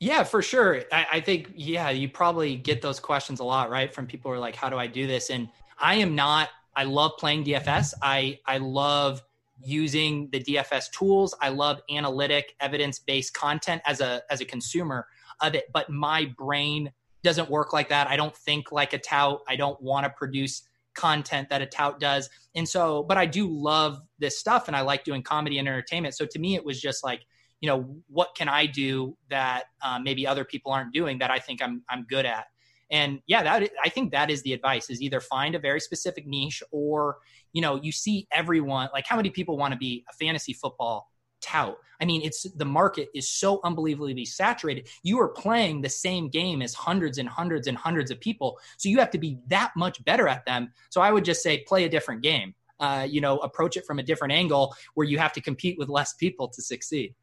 [0.00, 0.82] Yeah, for sure.
[0.90, 3.94] I, I, think, yeah, you probably get those questions a lot, right?
[3.94, 5.30] From people who are like, how do I do this?
[5.30, 7.94] And I am not, I love playing DFS.
[8.02, 9.22] I, I love
[9.64, 11.36] using the DFS tools.
[11.40, 15.06] I love analytic evidence-based content as a, as a consumer
[15.40, 16.90] of it, but my brain
[17.22, 18.08] doesn't work like that.
[18.08, 19.42] I don't think like a tout.
[19.48, 20.62] I don't want to produce
[20.94, 22.28] content that a tout does.
[22.54, 26.14] And so, but I do love this stuff and I like doing comedy and entertainment.
[26.14, 27.22] So to me, it was just like,
[27.60, 31.38] you know, what can I do that uh, maybe other people aren't doing that I
[31.38, 32.46] think I'm I'm good at.
[32.90, 36.26] And yeah, that I think that is the advice: is either find a very specific
[36.26, 37.16] niche, or
[37.52, 38.90] you know, you see everyone.
[38.92, 41.08] Like, how many people want to be a fantasy football
[41.42, 41.76] tout.
[42.00, 44.88] I mean, it's the market is so unbelievably saturated.
[45.02, 48.58] You are playing the same game as hundreds and hundreds and hundreds of people.
[48.78, 50.72] So you have to be that much better at them.
[50.90, 52.54] So I would just say play a different game.
[52.80, 55.88] Uh, you know, approach it from a different angle where you have to compete with
[55.88, 57.14] less people to succeed.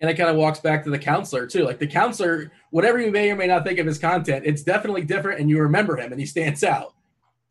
[0.00, 1.64] And it kind of walks back to the counselor too.
[1.64, 5.02] Like the counselor, whatever you may or may not think of his content, it's definitely
[5.02, 6.94] different, and you remember him, and he stands out.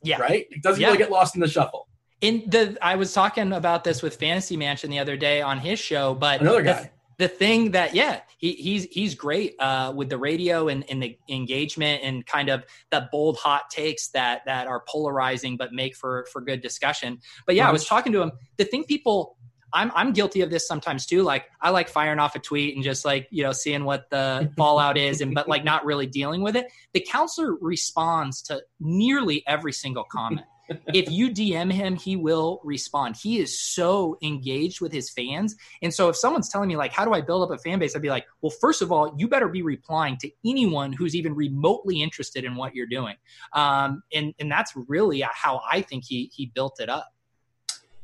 [0.03, 0.45] Yeah, right.
[0.49, 0.87] It doesn't yeah.
[0.87, 1.87] really get lost in the shuffle
[2.21, 5.79] in the I was talking about this with Fantasy Mansion the other day on his
[5.79, 6.81] show, but another guy.
[6.83, 11.01] The, the thing that yeah he, he's he's great uh, with the radio and, and
[11.01, 15.95] the engagement and kind of the bold hot takes that that are polarizing but make
[15.95, 19.35] for for good discussion but yeah i was talking to him the thing people
[19.73, 21.23] I'm I'm guilty of this sometimes too.
[21.23, 24.49] Like I like firing off a tweet and just like you know seeing what the
[24.57, 26.67] fallout is, and but like not really dealing with it.
[26.93, 30.47] The counselor responds to nearly every single comment
[30.93, 33.15] if you DM him, he will respond.
[33.21, 35.55] He is so engaged with his fans.
[35.81, 37.95] And so if someone's telling me like, how do I build up a fan base?
[37.95, 41.33] I'd be like, well, first of all, you better be replying to anyone who's even
[41.35, 43.15] remotely interested in what you're doing.
[43.53, 47.13] Um, and, and that's really how I think he, he built it up.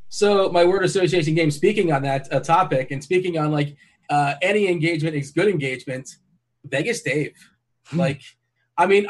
[0.10, 3.76] So my word association game, speaking on that uh, topic and speaking on like
[4.10, 6.18] uh, any engagement is good engagement,
[6.66, 7.34] Vegas Dave,
[7.94, 8.22] like,
[8.78, 9.08] I mean,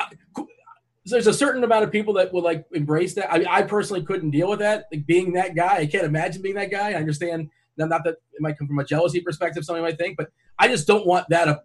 [1.06, 3.32] there's a certain amount of people that would like embrace that.
[3.32, 4.86] I mean, I personally couldn't deal with that.
[4.92, 6.92] Like being that guy, I can't imagine being that guy.
[6.92, 10.30] I understand not that it might come from a jealousy perspective, somebody might think, but
[10.60, 11.62] I just don't want that a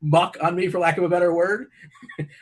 [0.00, 1.66] muck on me, for lack of a better word.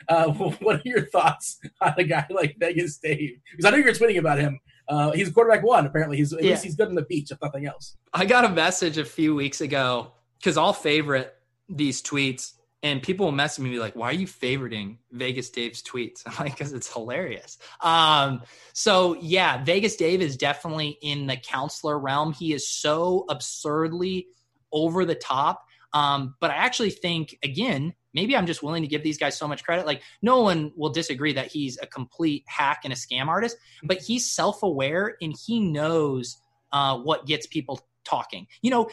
[0.09, 0.27] Uh,
[0.59, 3.39] what are your thoughts on a guy like Vegas Dave?
[3.51, 4.59] Because I know you're tweeting about him.
[4.87, 5.85] Uh, he's quarterback one.
[5.85, 6.51] Apparently, he's at yeah.
[6.51, 7.95] least he's good on the beach, if nothing else.
[8.13, 11.33] I got a message a few weeks ago because I'll favorite
[11.69, 12.53] these tweets
[12.83, 16.57] and people will message me like, "Why are you favoriting Vegas Dave's tweets?" I'm like,
[16.57, 18.41] "Because it's hilarious." Um,
[18.73, 22.33] so yeah, Vegas Dave is definitely in the counselor realm.
[22.33, 24.27] He is so absurdly
[24.71, 25.63] over the top.
[25.93, 29.47] Um, but I actually think, again, maybe I'm just willing to give these guys so
[29.47, 29.85] much credit.
[29.85, 34.01] Like, no one will disagree that he's a complete hack and a scam artist, but
[34.01, 36.37] he's self aware and he knows
[36.71, 38.47] uh, what gets people talking.
[38.61, 38.89] You know,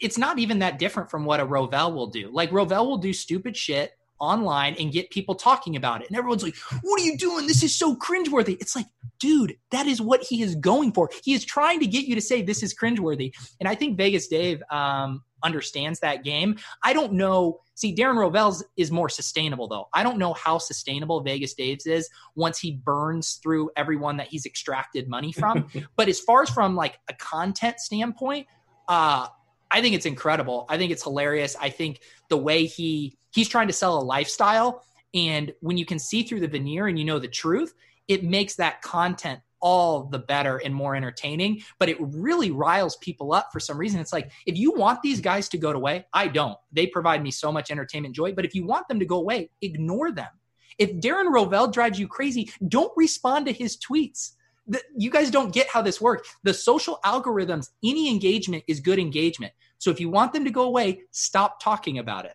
[0.00, 2.30] it's not even that different from what a Rovell will do.
[2.32, 6.08] Like Rovell will do stupid shit online and get people talking about it.
[6.08, 7.46] And everyone's like, what are you doing?
[7.46, 8.56] This is so cringeworthy.
[8.60, 8.86] It's like,
[9.20, 11.10] dude, that is what he is going for.
[11.24, 13.32] He is trying to get you to say this is cringeworthy.
[13.60, 16.56] And I think Vegas Dave um, understands that game.
[16.82, 17.60] I don't know.
[17.74, 19.88] See, Darren Rovell's is more sustainable though.
[19.94, 24.46] I don't know how sustainable Vegas Dave's is once he burns through everyone that he's
[24.46, 25.68] extracted money from.
[25.96, 28.46] but as far as from like a content standpoint,
[28.88, 29.28] uh,
[29.70, 30.66] I think it's incredible.
[30.68, 31.56] I think it's hilarious.
[31.60, 34.82] I think the way he he's trying to sell a lifestyle
[35.14, 37.74] And when you can see through the veneer and you know the truth,
[38.08, 41.62] it makes that content all the better and more entertaining.
[41.78, 44.00] But it really riles people up for some reason.
[44.00, 46.56] It's like, if you want these guys to go away, I don't.
[46.72, 48.32] They provide me so much entertainment joy.
[48.32, 50.28] But if you want them to go away, ignore them.
[50.78, 54.32] If Darren Rovell drives you crazy, don't respond to his tweets.
[54.68, 56.28] The, you guys don't get how this works.
[56.42, 59.52] The social algorithms, any engagement is good engagement.
[59.78, 62.34] So if you want them to go away, stop talking about it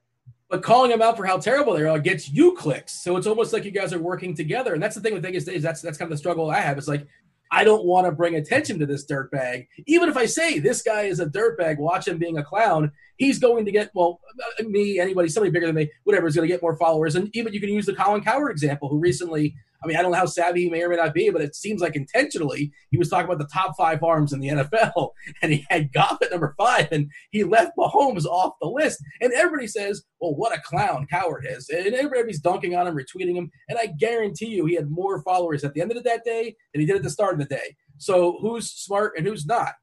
[0.53, 3.03] but calling them out for how terrible they are gets you clicks.
[3.03, 4.75] So it's almost like you guys are working together.
[4.75, 6.77] And that's the thing with Vegas is that's that's kind of the struggle I have.
[6.77, 7.07] It's like
[7.49, 9.67] I don't want to bring attention to this dirtbag.
[9.87, 13.39] Even if I say this guy is a dirtbag, watch him being a clown, he's
[13.39, 14.19] going to get well,
[14.59, 17.15] me, anybody, somebody bigger than me, whatever is going to get more followers.
[17.15, 20.11] And even you can use the Colin Cowherd example, who recently I mean, I don't
[20.11, 22.97] know how savvy he may or may not be, but it seems like intentionally he
[22.97, 25.11] was talking about the top five arms in the NFL,
[25.41, 29.03] and he had Goff at number five, and he left Mahomes off the list.
[29.21, 33.35] And everybody says, "Well, what a clown Cowherd is," and everybody's dunking on him, retweeting
[33.35, 33.51] him.
[33.69, 36.81] And I guarantee you, he had more followers at the end of that day than
[36.81, 37.75] he did at the start of the day.
[37.97, 39.73] So who's smart and who's not?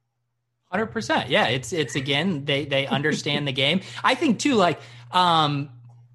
[0.70, 1.28] Hundred percent.
[1.28, 3.80] Yeah, it's it's again they they understand the game.
[4.04, 4.80] I think too, like
[5.10, 5.70] um,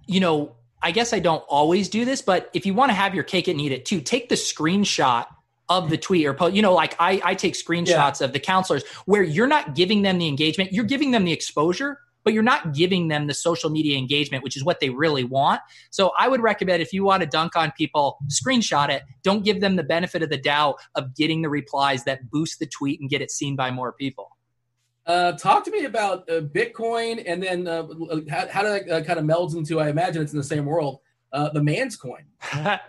[0.08, 0.56] you know
[0.86, 3.48] I guess I don't always do this, but if you want to have your cake
[3.48, 5.26] and eat it too, take the screenshot
[5.68, 6.56] of the tweet or post.
[6.56, 8.26] You know, like I, I take screenshots yeah.
[8.26, 11.98] of the counselors where you're not giving them the engagement, you're giving them the exposure,
[12.24, 15.60] but you're not giving them the social media engagement, which is what they really want.
[15.90, 19.02] So I would recommend if you want to dunk on people, screenshot it.
[19.24, 22.68] Don't give them the benefit of the doubt of getting the replies that boost the
[22.68, 24.35] tweet and get it seen by more people.
[25.06, 27.88] Uh, talk to me about uh, Bitcoin, and then uh,
[28.30, 29.80] how, how that uh, kind of melds into.
[29.80, 31.00] I imagine it's in the same world.
[31.32, 32.24] Uh, the Manz coin.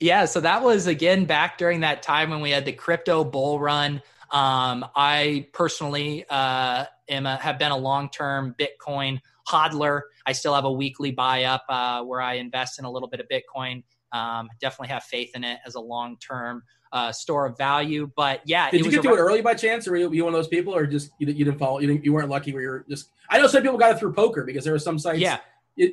[0.00, 3.58] yeah, so that was again back during that time when we had the crypto bull
[3.58, 4.00] run.
[4.30, 10.02] Um, I personally uh, am a, have been a long term Bitcoin hodler.
[10.24, 11.64] I still have a weekly buy up
[12.06, 13.82] where I invest in a little bit of Bitcoin.
[14.12, 18.10] Um, definitely have faith in it as a long term uh, store of value.
[18.14, 20.38] But yeah, did you get to it early by chance, or were you, one of
[20.38, 21.78] those people, or just you, you didn't follow?
[21.78, 23.08] You didn't, you weren't lucky where you're just.
[23.30, 25.20] I know some people got it through poker because there were some sites.
[25.20, 25.38] Yeah.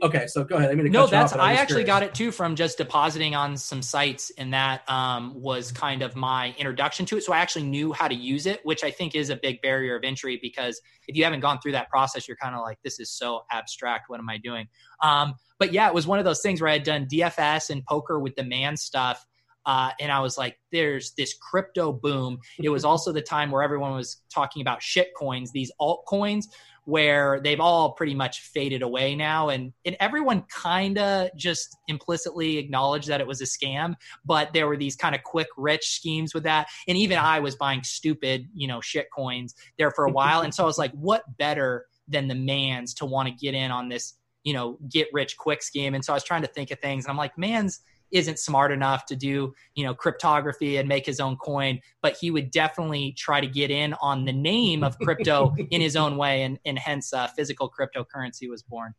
[0.03, 0.71] okay, so go ahead.
[0.71, 1.87] I mean, no, that's off, I actually curious.
[1.87, 6.15] got it too from just depositing on some sites, and that um, was kind of
[6.15, 7.23] my introduction to it.
[7.23, 9.95] So I actually knew how to use it, which I think is a big barrier
[9.95, 12.99] of entry because if you haven't gone through that process, you're kind of like, this
[12.99, 14.09] is so abstract.
[14.09, 14.67] What am I doing?
[15.01, 17.85] Um, but yeah, it was one of those things where I had done DFS and
[17.85, 19.25] poker with the man stuff,
[19.69, 22.39] uh, and I was like, there's this crypto boom.
[22.57, 26.45] It was also the time where everyone was talking about shit coins, these altcoins,
[26.85, 29.49] where they've all pretty much faded away now.
[29.49, 33.93] And, and everyone kind of just implicitly acknowledged that it was a scam,
[34.25, 36.67] but there were these kind of quick, rich schemes with that.
[36.87, 40.41] And even I was buying stupid, you know, shit coins there for a while.
[40.41, 43.69] and so I was like, what better than the Manz to want to get in
[43.69, 45.93] on this, you know, get rich quick scheme?
[45.93, 47.81] And so I was trying to think of things and I'm like, Manz,
[48.11, 52.31] isn't smart enough to do you know cryptography and make his own coin but he
[52.31, 56.43] would definitely try to get in on the name of crypto in his own way
[56.43, 58.93] and, and hence uh, physical cryptocurrency was born.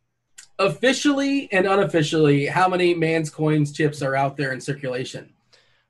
[0.59, 5.33] Officially and unofficially how many Manz coins chips are out there in circulation?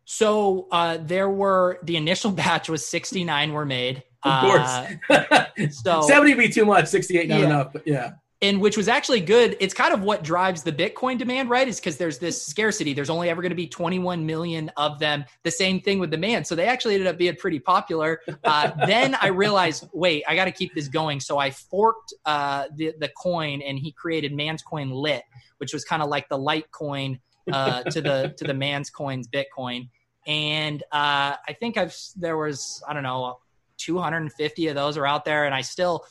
[0.05, 4.03] So uh, there were the initial batch was 69 were made.
[4.23, 4.69] Of course.
[5.09, 7.45] Uh, so 70 be too much 68 not yeah.
[7.45, 8.11] enough but yeah
[8.41, 9.55] and which was actually good.
[9.59, 11.67] It's kind of what drives the Bitcoin demand, right?
[11.67, 12.93] Is because there's this scarcity.
[12.93, 15.25] There's only ever going to be 21 million of them.
[15.43, 16.47] The same thing with demand.
[16.47, 18.21] So they actually ended up being pretty popular.
[18.43, 21.19] Uh, then I realized, wait, I got to keep this going.
[21.19, 25.23] So I forked uh, the the coin, and he created Manz Coin Lit,
[25.59, 27.19] which was kind of like the Litecoin
[27.51, 29.89] uh, to the to the Manz Coins Bitcoin.
[30.25, 33.37] And uh, I think I've there was I don't know
[33.77, 36.05] 250 of those are out there, and I still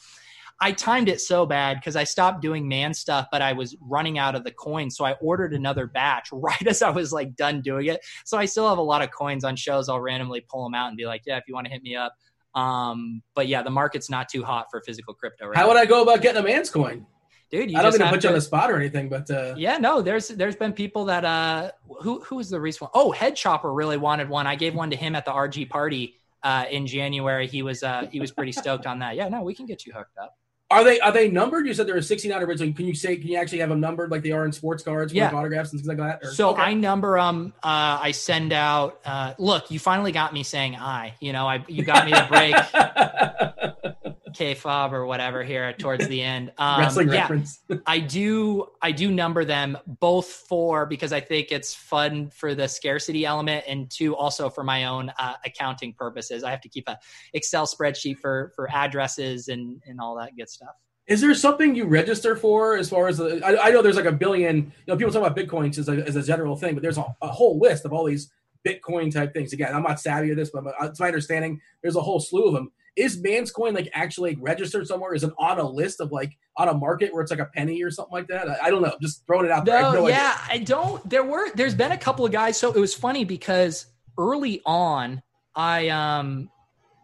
[0.62, 4.18] I timed it so bad because I stopped doing man stuff, but I was running
[4.18, 4.96] out of the coins.
[4.96, 8.00] So I ordered another batch right as I was like done doing it.
[8.24, 9.88] So I still have a lot of coins on shows.
[9.88, 11.96] I'll randomly pull them out and be like, yeah, if you want to hit me
[11.96, 12.14] up.
[12.54, 15.46] Um, but yeah, the market's not too hot for physical crypto.
[15.46, 17.06] Right How would I go about getting a Manz coin?
[17.50, 19.54] Dude, I don't mean to put you on the spot or anything, but uh...
[19.56, 22.90] yeah, no, there's there's been people that uh who who was the recent one?
[22.94, 24.46] Oh, Head Chopper really wanted one.
[24.46, 27.48] I gave one to him at the RG party uh in January.
[27.48, 29.16] He was uh he was pretty stoked on that.
[29.16, 30.36] Yeah, no, we can get you hooked up.
[30.70, 31.66] Are they are they numbered?
[31.66, 32.72] You said there were 69 originally.
[32.72, 35.12] Can you say can you actually have them numbered like they are in sports cards,
[35.12, 35.34] yeah.
[35.34, 36.20] autographs and things like that?
[36.22, 36.62] Or, so okay.
[36.62, 37.52] I number them.
[37.56, 39.00] Uh, I send out.
[39.04, 41.14] Uh, look, you finally got me saying I.
[41.18, 43.89] You know, I you got me to break.
[44.32, 46.52] kayfabe or whatever here towards the end.
[46.60, 47.60] Um, Wrestling yeah, reference.
[47.86, 52.68] I do I do number them both for because I think it's fun for the
[52.68, 56.44] scarcity element and two also for my own uh, accounting purposes.
[56.44, 56.98] I have to keep a
[57.32, 60.74] Excel spreadsheet for for addresses and and all that good stuff.
[61.06, 64.12] Is there something you register for as far as I, I know there's like a
[64.12, 66.98] billion, you know, people talk about Bitcoins as a, as a general thing, but there's
[66.98, 68.30] a, a whole list of all these
[68.66, 69.52] Bitcoin type things.
[69.52, 72.54] Again, I'm not savvy of this, but it's my understanding there's a whole slew of
[72.54, 72.70] them.
[72.96, 75.14] Is Manz Coin like actually registered somewhere?
[75.14, 77.82] Is it on a list of like on a market where it's like a penny
[77.82, 78.48] or something like that?
[78.48, 78.94] I, I don't know.
[79.00, 79.80] Just throwing it out there.
[79.80, 80.54] No, no yeah, idea.
[80.54, 81.08] I don't.
[81.08, 82.58] There were there's been a couple of guys.
[82.58, 83.86] So it was funny because
[84.18, 85.22] early on,
[85.54, 86.50] I um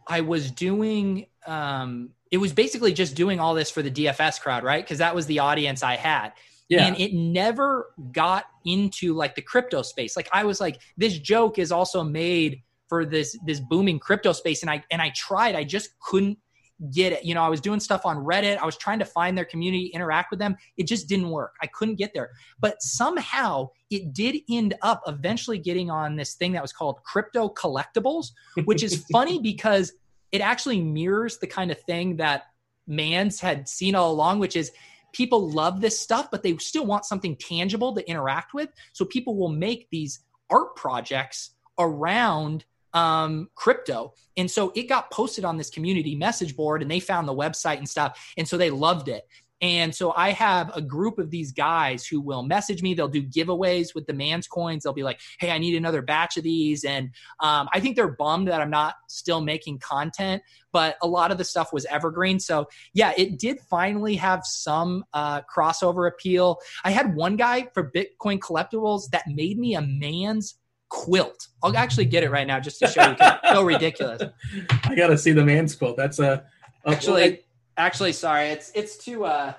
[0.06, 4.64] I was doing um it was basically just doing all this for the DFS crowd,
[4.64, 4.84] right?
[4.84, 6.32] Because that was the audience I had.
[6.68, 6.86] Yeah.
[6.86, 10.16] And it never got into like the crypto space.
[10.16, 14.62] Like I was like, this joke is also made for this this booming crypto space.
[14.62, 16.38] And I and I tried, I just couldn't
[16.92, 17.24] get it.
[17.24, 18.58] You know, I was doing stuff on Reddit.
[18.58, 20.56] I was trying to find their community, interact with them.
[20.76, 21.54] It just didn't work.
[21.62, 22.30] I couldn't get there.
[22.60, 27.48] But somehow it did end up eventually getting on this thing that was called crypto
[27.48, 28.32] collectibles,
[28.64, 29.92] which is funny because
[30.32, 32.44] it actually mirrors the kind of thing that
[32.86, 34.70] Manz had seen all along, which is
[35.12, 38.68] people love this stuff, but they still want something tangible to interact with.
[38.92, 40.20] So people will make these
[40.50, 42.64] art projects around
[42.96, 44.14] um, crypto.
[44.38, 47.76] And so it got posted on this community message board and they found the website
[47.76, 48.32] and stuff.
[48.38, 49.22] And so they loved it.
[49.62, 52.92] And so I have a group of these guys who will message me.
[52.92, 54.82] They'll do giveaways with the Manz coins.
[54.82, 57.08] They'll be like, "Hey, I need another batch of these." And
[57.40, 60.42] um, I think they're bummed that I'm not still making content,
[60.72, 62.38] but a lot of the stuff was evergreen.
[62.38, 66.58] So yeah, it did finally have some uh, crossover appeal.
[66.84, 70.56] I had one guy for Bitcoin collectibles that made me a Manz
[70.88, 71.48] quilt.
[71.62, 73.16] I'll actually get it right now just to show you.
[73.52, 74.22] so ridiculous.
[74.84, 75.96] I got to see the Manz quilt.
[75.96, 76.44] That's a
[76.86, 77.42] actually.
[77.78, 79.24] Actually, sorry, it's it's too.
[79.24, 79.52] Uh,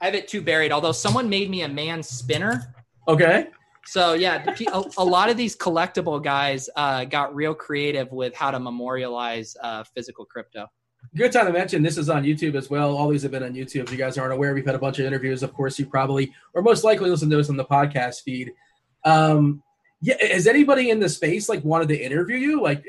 [0.00, 0.72] I have it too buried.
[0.72, 2.74] Although someone made me a man spinner.
[3.08, 3.48] Okay.
[3.86, 8.50] So yeah, a, a lot of these collectible guys uh, got real creative with how
[8.50, 10.66] to memorialize uh, physical crypto.
[11.14, 12.96] Good time to mention this is on YouTube as well.
[12.96, 13.84] All these have been on YouTube.
[13.84, 15.42] If you guys aren't aware, we've had a bunch of interviews.
[15.42, 18.52] Of course, you probably or most likely listen to us on the podcast feed.
[19.04, 19.62] Um,
[20.02, 22.60] yeah, has anybody in the space like wanted to interview you?
[22.60, 22.84] Like,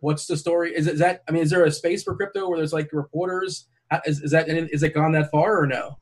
[0.00, 0.74] what's the story?
[0.74, 1.22] Is, is that?
[1.28, 3.66] I mean, is there a space for crypto where there's like reporters
[4.04, 5.98] is, is that is it gone that far or no?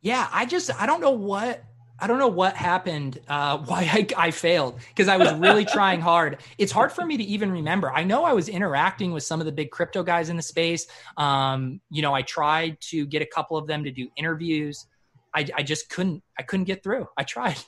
[0.00, 1.64] Yeah, I just I don't know what
[1.98, 6.00] I don't know what happened, uh, why I, I failed because I was really trying
[6.00, 6.38] hard.
[6.58, 7.92] It's hard for me to even remember.
[7.92, 10.86] I know I was interacting with some of the big crypto guys in the space.
[11.16, 14.86] Um, you know, I tried to get a couple of them to do interviews.
[15.34, 16.22] I, I just couldn't.
[16.38, 17.06] I couldn't get through.
[17.16, 17.58] I tried.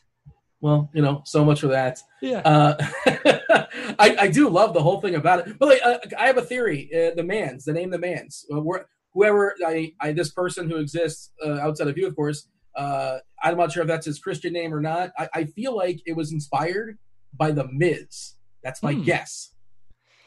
[0.61, 2.01] Well, you know, so much for that.
[2.23, 2.39] Yeah.
[2.39, 2.77] Uh,
[3.99, 5.59] I, I do love the whole thing about it.
[5.59, 6.91] But like, uh, I have a theory.
[6.95, 8.47] Uh, the Manz the name, the Manz.
[8.53, 8.61] Uh,
[9.13, 12.49] whoever I, I this person who exists uh, outside of you, of course.
[12.75, 15.13] Uh, I'm not sure if that's his Christian name or not.
[15.19, 16.99] I, I feel like it was inspired
[17.33, 18.35] by the Miz.
[18.63, 19.03] That's my hmm.
[19.03, 19.51] guess.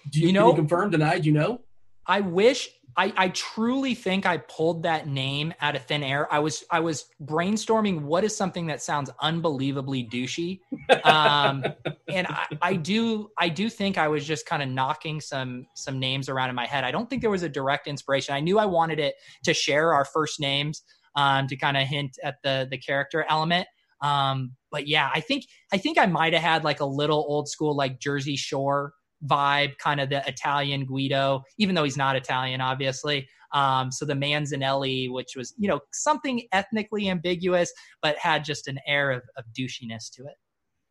[0.09, 0.53] Do you, you know?
[0.53, 1.19] confirm, deny?
[1.19, 1.61] Do you know?
[2.05, 6.31] I wish I, I truly think I pulled that name out of thin air.
[6.33, 10.61] I was I was brainstorming what is something that sounds unbelievably douchey,
[11.05, 11.63] um,
[12.09, 15.99] and I, I do I do think I was just kind of knocking some some
[15.99, 16.83] names around in my head.
[16.83, 18.33] I don't think there was a direct inspiration.
[18.33, 20.81] I knew I wanted it to share our first names
[21.15, 23.67] um, to kind of hint at the the character element.
[24.01, 27.47] Um, but yeah, I think I think I might have had like a little old
[27.47, 28.93] school like Jersey Shore
[29.26, 33.28] vibe, kind of the Italian Guido, even though he's not Italian, obviously.
[33.53, 38.78] Um, so the Manzanelli, which was, you know, something ethnically ambiguous, but had just an
[38.86, 40.36] air of, of douchiness to it.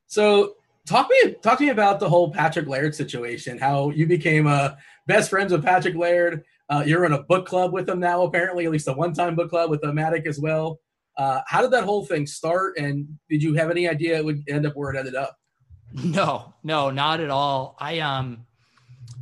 [0.07, 0.55] So
[0.87, 3.59] talk me talk me about the whole Patrick Laird situation.
[3.59, 4.70] How you became uh,
[5.07, 6.45] best friends with Patrick Laird.
[6.68, 9.51] Uh, you're in a book club with him now, apparently, at least a one-time book
[9.51, 10.81] club with Mattek as well.
[11.16, 14.43] Uh, how did that whole thing start, and did you have any idea it would
[14.49, 15.37] end up where it ended up?
[15.97, 17.76] No, no, not at all.
[17.80, 18.47] I um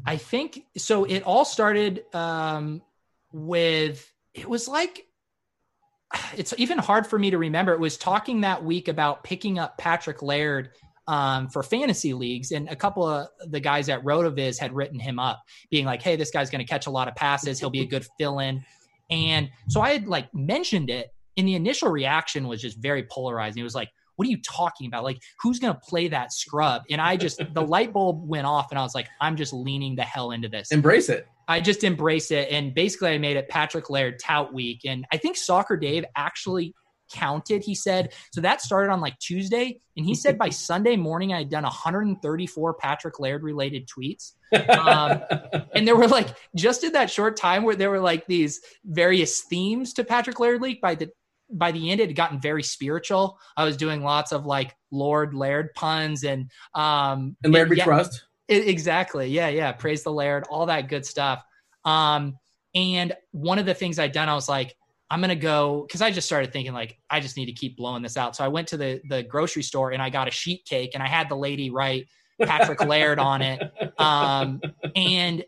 [0.04, 2.82] I think so it all started um
[3.32, 5.06] with it was like
[6.36, 7.72] it's even hard for me to remember.
[7.72, 10.70] It was talking that week about picking up Patrick Laird
[11.06, 15.18] um, for fantasy leagues, and a couple of the guys at Rotoviz had written him
[15.18, 17.60] up, being like, "Hey, this guy's going to catch a lot of passes.
[17.60, 18.64] He'll be a good fill-in."
[19.10, 23.60] And so I had like mentioned it, and the initial reaction was just very polarizing.
[23.60, 25.04] It was like, what are you talking about?
[25.04, 26.82] Like, who's going to play that scrub?
[26.90, 29.96] And I just, the light bulb went off and I was like, I'm just leaning
[29.96, 30.70] the hell into this.
[30.72, 31.26] Embrace it.
[31.46, 32.48] I just embrace it.
[32.50, 34.80] And basically, I made it Patrick Laird Tout Week.
[34.84, 36.74] And I think Soccer Dave actually
[37.12, 37.62] counted.
[37.62, 39.80] He said, so that started on like Tuesday.
[39.96, 44.32] And he said by Sunday morning, I had done 134 Patrick Laird related tweets.
[44.52, 45.20] Um,
[45.74, 49.42] and there were like, just in that short time where there were like these various
[49.42, 51.10] themes to Patrick Laird League by the
[51.50, 53.38] by the end it had gotten very spiritual.
[53.56, 57.84] I was doing lots of like Lord Laird puns and um and Laird we yeah,
[57.84, 58.24] trust.
[58.48, 59.28] It, exactly.
[59.28, 59.72] Yeah, yeah.
[59.72, 61.42] Praise the Laird, all that good stuff.
[61.84, 62.38] Um
[62.74, 64.74] and one of the things I'd done, I was like,
[65.10, 68.02] I'm gonna go because I just started thinking like I just need to keep blowing
[68.02, 68.34] this out.
[68.36, 71.02] So I went to the the grocery store and I got a sheet cake and
[71.02, 72.08] I had the lady write
[72.40, 73.62] Patrick Laird on it.
[73.98, 74.60] Um,
[74.96, 75.44] and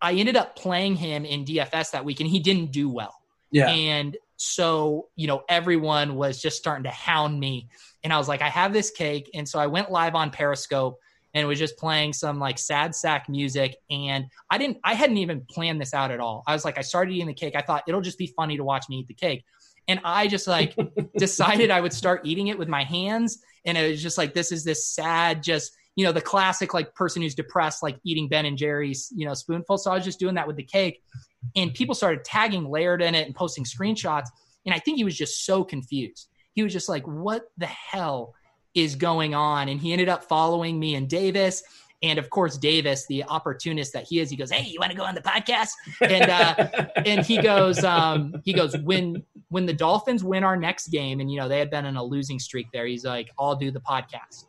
[0.00, 3.14] I ended up playing him in DFS that week and he didn't do well.
[3.50, 3.68] Yeah.
[3.68, 7.68] And so, you know, everyone was just starting to hound me.
[8.04, 9.28] And I was like, I have this cake.
[9.34, 10.98] And so I went live on Periscope
[11.34, 13.76] and was just playing some like sad sack music.
[13.90, 16.44] And I didn't, I hadn't even planned this out at all.
[16.46, 17.56] I was like, I started eating the cake.
[17.56, 19.44] I thought it'll just be funny to watch me eat the cake.
[19.88, 20.76] And I just like
[21.18, 23.42] decided I would start eating it with my hands.
[23.64, 26.94] And it was just like, this is this sad, just, you know, the classic like
[26.94, 29.78] person who's depressed, like eating Ben and Jerry's, you know, spoonful.
[29.78, 31.02] So I was just doing that with the cake.
[31.56, 34.26] And people started tagging Laird in it and posting screenshots.
[34.66, 36.28] And I think he was just so confused.
[36.54, 38.34] He was just like, what the hell
[38.74, 39.68] is going on?
[39.68, 41.62] And he ended up following me and Davis.
[42.02, 44.96] And of course, Davis, the opportunist that he is, he goes, "Hey, you want to
[44.96, 45.70] go on the podcast?"
[46.00, 50.88] And uh, and he goes, um, he goes, when when the Dolphins win our next
[50.88, 53.56] game, and you know they had been in a losing streak there, he's like, "I'll
[53.56, 54.44] do the podcast."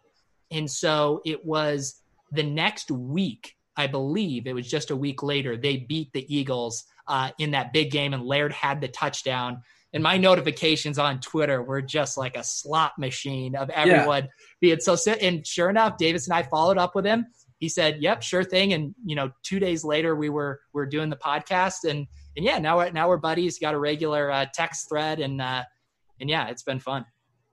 [0.51, 5.57] And so it was the next week, I believe it was just a week later,
[5.57, 9.63] they beat the Eagles uh, in that big game, and Laird had the touchdown
[9.93, 14.29] and my notifications on Twitter were just like a slot machine of everyone yeah.
[14.61, 15.19] being so sick.
[15.21, 17.25] And sure enough, Davis and I followed up with him.
[17.57, 20.85] He said, "Yep, sure thing." And you know, two days later, we were we are
[20.85, 22.07] doing the podcast, and
[22.37, 23.57] and yeah, now we're now we're buddies.
[23.59, 25.63] Got a regular uh, text thread, and uh,
[26.19, 27.05] and yeah, it's been fun.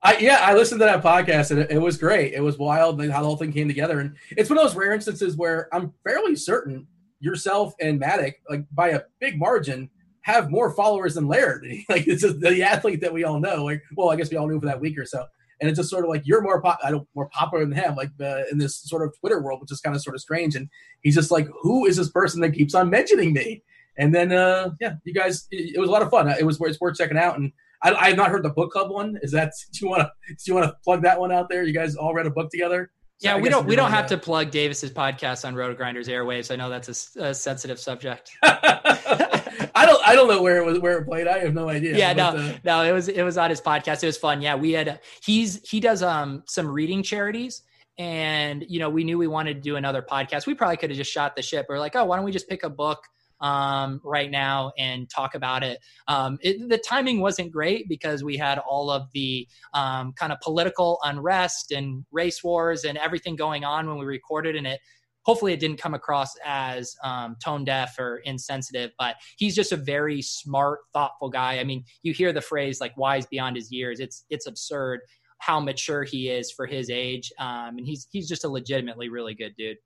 [0.03, 2.33] I, yeah, I listened to that podcast and it, it was great.
[2.33, 4.93] It was wild how the whole thing came together, and it's one of those rare
[4.93, 6.87] instances where I'm fairly certain
[7.19, 9.89] yourself and Mattek, like by a big margin,
[10.21, 11.65] have more followers than Laird.
[11.89, 13.63] like it's just the athlete that we all know.
[13.63, 15.25] Like, well, I guess we all knew for that week or so.
[15.59, 17.95] And it's just sort of like you're more pop, I don't more popular than him,
[17.95, 20.55] like uh, in this sort of Twitter world, which is kind of sort of strange.
[20.55, 20.69] And
[21.01, 23.63] he's just like, who is this person that keeps on mentioning me?
[23.97, 26.29] And then, uh, yeah, you guys, it, it was a lot of fun.
[26.29, 27.39] It was it's worth checking out.
[27.39, 27.51] And
[27.83, 29.17] I, I have not heard the book club one.
[29.21, 31.63] Is that do you want to do you want to plug that one out there?
[31.63, 32.91] You guys all read a book together?
[33.19, 36.51] So yeah, we don't we don't have to plug Davis's podcast on RotoGrinders Airwaves.
[36.51, 38.31] I know that's a, a sensitive subject.
[38.43, 41.27] I don't I don't know where it was where it played.
[41.27, 41.97] I have no idea.
[41.97, 44.03] Yeah, but, no, uh, no, it was it was on his podcast.
[44.03, 44.41] It was fun.
[44.41, 47.63] Yeah, we had he's he does um some reading charities.
[47.97, 50.45] And you know, we knew we wanted to do another podcast.
[50.45, 51.65] We probably could have just shot the ship.
[51.67, 52.99] We're like, oh, why don't we just pick a book
[53.39, 55.79] um, right now and talk about it.
[56.07, 56.69] Um, it.
[56.69, 61.71] The timing wasn't great because we had all of the um, kind of political unrest
[61.71, 64.79] and race wars and everything going on when we recorded, and it
[65.27, 69.75] hopefully it didn't come across as um, tone deaf or insensitive but he's just a
[69.75, 73.99] very smart thoughtful guy i mean you hear the phrase like wise beyond his years
[73.99, 75.01] it's it's absurd
[75.39, 79.35] how mature he is for his age um, and he's he's just a legitimately really
[79.35, 79.77] good dude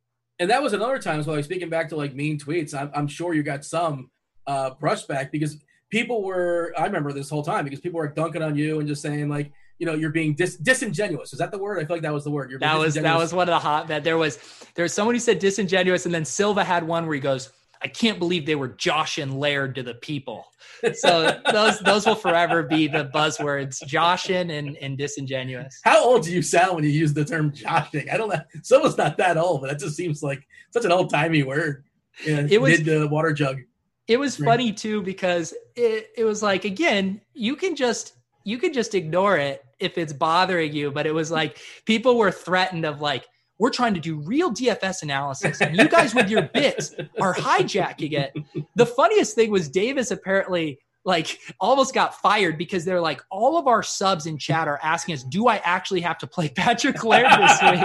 [0.41, 1.35] and that was another time as well.
[1.35, 4.09] Like speaking back to like mean tweets, I'm, I'm sure you got some
[4.47, 5.57] uh, brushback because
[5.91, 6.73] people were.
[6.75, 9.51] I remember this whole time because people were dunking on you and just saying like,
[9.77, 11.31] you know, you're being dis- disingenuous.
[11.31, 11.77] Is that the word?
[11.77, 12.49] I feel like that was the word.
[12.49, 13.87] You're that was that was one of the hot.
[13.89, 14.39] That there was
[14.73, 17.51] there was someone who said disingenuous, and then Silva had one where he goes,
[17.83, 20.45] I can't believe they were Josh and Laird to the people.
[20.93, 25.79] So those those will forever be the buzzwords, Joshin and, and disingenuous.
[25.83, 28.09] How old do you sound when you use the term joshing?
[28.09, 28.41] I don't know.
[28.63, 31.83] Someone's not that old, but that just seems like such an old timey word.
[32.25, 33.59] Yeah, it was the uh, water jug.
[34.07, 38.73] It was funny too because it, it was like again, you can just you can
[38.73, 43.01] just ignore it if it's bothering you, but it was like people were threatened of
[43.01, 43.25] like
[43.61, 48.13] we're trying to do real DFS analysis, and you guys with your bits are hijacking
[48.13, 48.33] it.
[48.75, 53.67] The funniest thing was Davis apparently like almost got fired because they're like all of
[53.67, 57.31] our subs in chat are asking us, "Do I actually have to play Patrick Laird
[57.31, 57.81] this week?"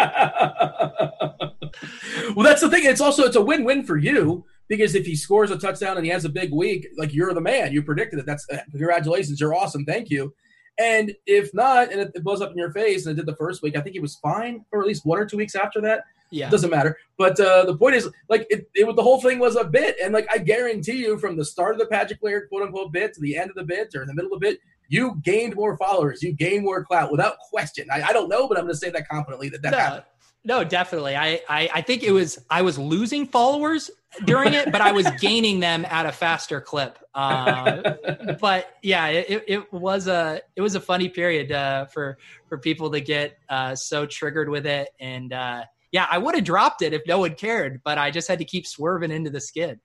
[2.34, 2.86] well, that's the thing.
[2.86, 6.10] It's also it's a win-win for you because if he scores a touchdown and he
[6.10, 7.74] has a big week, like you're the man.
[7.74, 8.24] You predicted it.
[8.24, 9.40] That's uh, congratulations.
[9.42, 9.84] You're awesome.
[9.84, 10.32] Thank you.
[10.78, 13.62] And if not, and it, blows up in your face, and it did the first
[13.62, 16.04] week, I think he was fine, or at least one or two weeks after that.
[16.30, 16.98] Yeah, doesn't matter.
[17.16, 20.12] But uh, the point is, like, it, it the whole thing was a bit, and
[20.12, 23.20] like I guarantee you, from the start of the Patrick Laird quote unquote bit to
[23.20, 25.76] the end of the bit or in the middle of the bit, you gained more
[25.76, 27.86] followers, you gained more clout without question.
[27.92, 30.04] I, I don't know, but I'm going to say that confidently that that no, happened.
[30.46, 31.16] No, definitely.
[31.16, 33.90] I, I I think it was I was losing followers
[34.24, 37.00] during it, but I was gaining them at a faster clip.
[37.16, 37.94] Uh,
[38.40, 42.16] but yeah, it, it was a it was a funny period uh, for
[42.48, 46.44] for people to get uh, so triggered with it, and uh, yeah, I would have
[46.44, 49.40] dropped it if no one cared, but I just had to keep swerving into the
[49.40, 49.80] skid.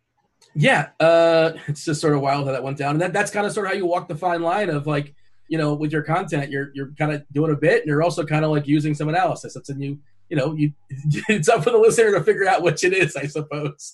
[0.53, 3.47] Yeah, uh, it's just sort of wild how that went down, and that, that's kind
[3.47, 5.15] of sort of how you walk the fine line of like
[5.47, 8.23] you know with your content, you're you're kind of doing a bit, and you're also
[8.23, 9.55] kind of like using some analysis.
[9.55, 9.97] It's a new
[10.31, 10.71] you know, you,
[11.29, 13.93] it's up for the listener to figure out which it is, I suppose.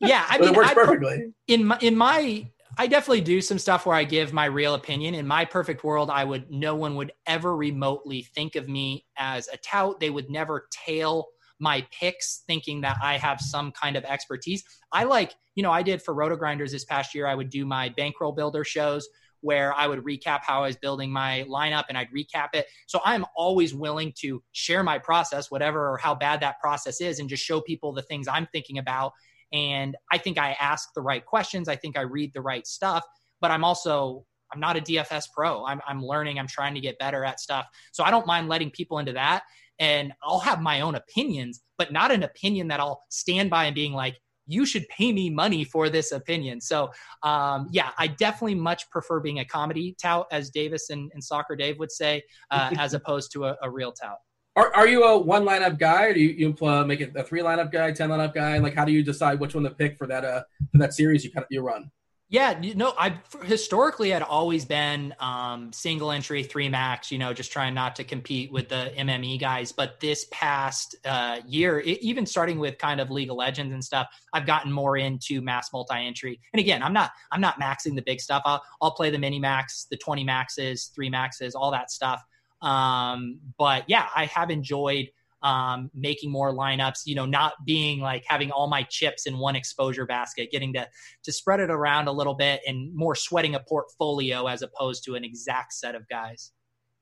[0.00, 1.34] Yeah, I mean, it works perfectly.
[1.48, 2.48] in my in my
[2.78, 5.14] I definitely do some stuff where I give my real opinion.
[5.14, 9.48] In my perfect world, I would no one would ever remotely think of me as
[9.52, 9.98] a tout.
[9.98, 11.26] They would never tail
[11.58, 14.62] my picks thinking that I have some kind of expertise.
[14.92, 17.64] I like, you know, I did for Roto Grinders this past year, I would do
[17.64, 19.08] my bankroll builder shows
[19.40, 22.66] where I would recap how I was building my lineup and I'd recap it.
[22.86, 27.18] So I'm always willing to share my process, whatever or how bad that process is,
[27.18, 29.12] and just show people the things I'm thinking about
[29.52, 31.68] and I think I ask the right questions.
[31.68, 33.04] I think I read the right stuff,
[33.40, 35.64] but I'm also I'm not a DFS pro.
[35.64, 36.38] I'm, I'm learning.
[36.38, 37.66] I'm trying to get better at stuff.
[37.90, 39.42] So I don't mind letting people into that.
[39.80, 43.74] And I'll have my own opinions, but not an opinion that I'll stand by and
[43.74, 44.16] being like,
[44.46, 46.60] you should pay me money for this opinion.
[46.60, 46.90] So,
[47.22, 51.56] um, yeah, I definitely much prefer being a comedy tout, as Davis and, and Soccer
[51.56, 54.18] Dave would say, uh, as opposed to a, a real tout.
[54.56, 57.22] Are, are you a one lineup guy, or do you, you uh, make it a
[57.22, 58.56] three lineup guy, ten lineup guy?
[58.56, 61.24] Like, how do you decide which one to pick for that uh for that series
[61.24, 61.90] you kind of you run?
[62.28, 67.12] Yeah, you know, I historically had always been um, single entry, three max.
[67.12, 69.70] You know, just trying not to compete with the MME guys.
[69.70, 73.84] But this past uh, year, it, even starting with kind of League of Legends and
[73.84, 76.40] stuff, I've gotten more into mass multi entry.
[76.52, 78.42] And again, I'm not I'm not maxing the big stuff.
[78.44, 82.24] I'll I'll play the mini max, the twenty maxes, three maxes, all that stuff.
[82.60, 85.10] Um, but yeah, I have enjoyed
[85.46, 89.54] um, making more lineups, you know, not being like having all my chips in one
[89.54, 90.88] exposure basket, getting to
[91.22, 95.14] to spread it around a little bit and more sweating a portfolio as opposed to
[95.14, 96.50] an exact set of guys.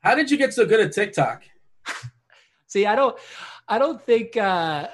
[0.01, 1.45] How did you get so good at TikTok?
[2.66, 3.16] See, I don't
[3.66, 4.88] I don't think uh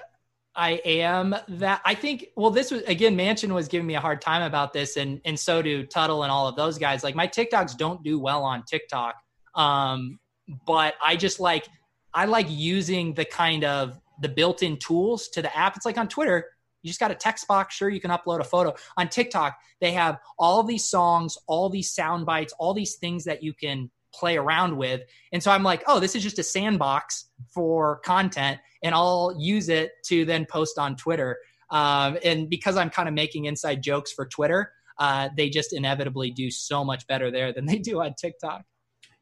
[0.55, 4.20] I am that I think well this was again Mansion was giving me a hard
[4.20, 7.03] time about this and and so do Tuttle and all of those guys.
[7.03, 9.16] Like my TikToks don't do well on TikTok.
[9.57, 10.20] Um
[10.66, 11.66] but I just like
[12.14, 15.76] I like using the kind of the built-in tools to the app.
[15.76, 16.46] It's like on Twitter,
[16.82, 17.74] you just got a text box.
[17.74, 18.74] Sure, you can upload a photo.
[18.96, 23.42] On TikTok, they have all these songs, all these sound bites, all these things that
[23.42, 25.02] you can play around with.
[25.32, 29.68] And so I'm like, oh, this is just a sandbox for content, and I'll use
[29.68, 31.38] it to then post on Twitter.
[31.70, 36.30] Um, and because I'm kind of making inside jokes for Twitter, uh, they just inevitably
[36.30, 38.62] do so much better there than they do on TikTok.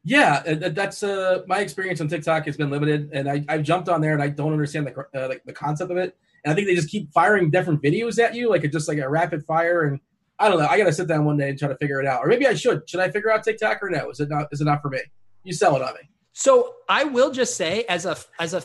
[0.03, 3.99] Yeah, that's uh, my experience on TikTok has been limited, and I, I've jumped on
[3.99, 6.15] there and I don't understand the, uh, the, the concept of it.
[6.43, 9.09] And I think they just keep firing different videos at you, like just like a
[9.09, 9.83] rapid fire.
[9.83, 9.99] And
[10.39, 10.67] I don't know.
[10.67, 12.47] I got to sit down one day and try to figure it out, or maybe
[12.47, 12.89] I should.
[12.89, 14.09] Should I figure out TikTok or no?
[14.09, 14.47] Is it not?
[14.51, 14.99] Is it not for me?
[15.43, 16.09] You sell it on me.
[16.31, 18.63] So I will just say, as a as a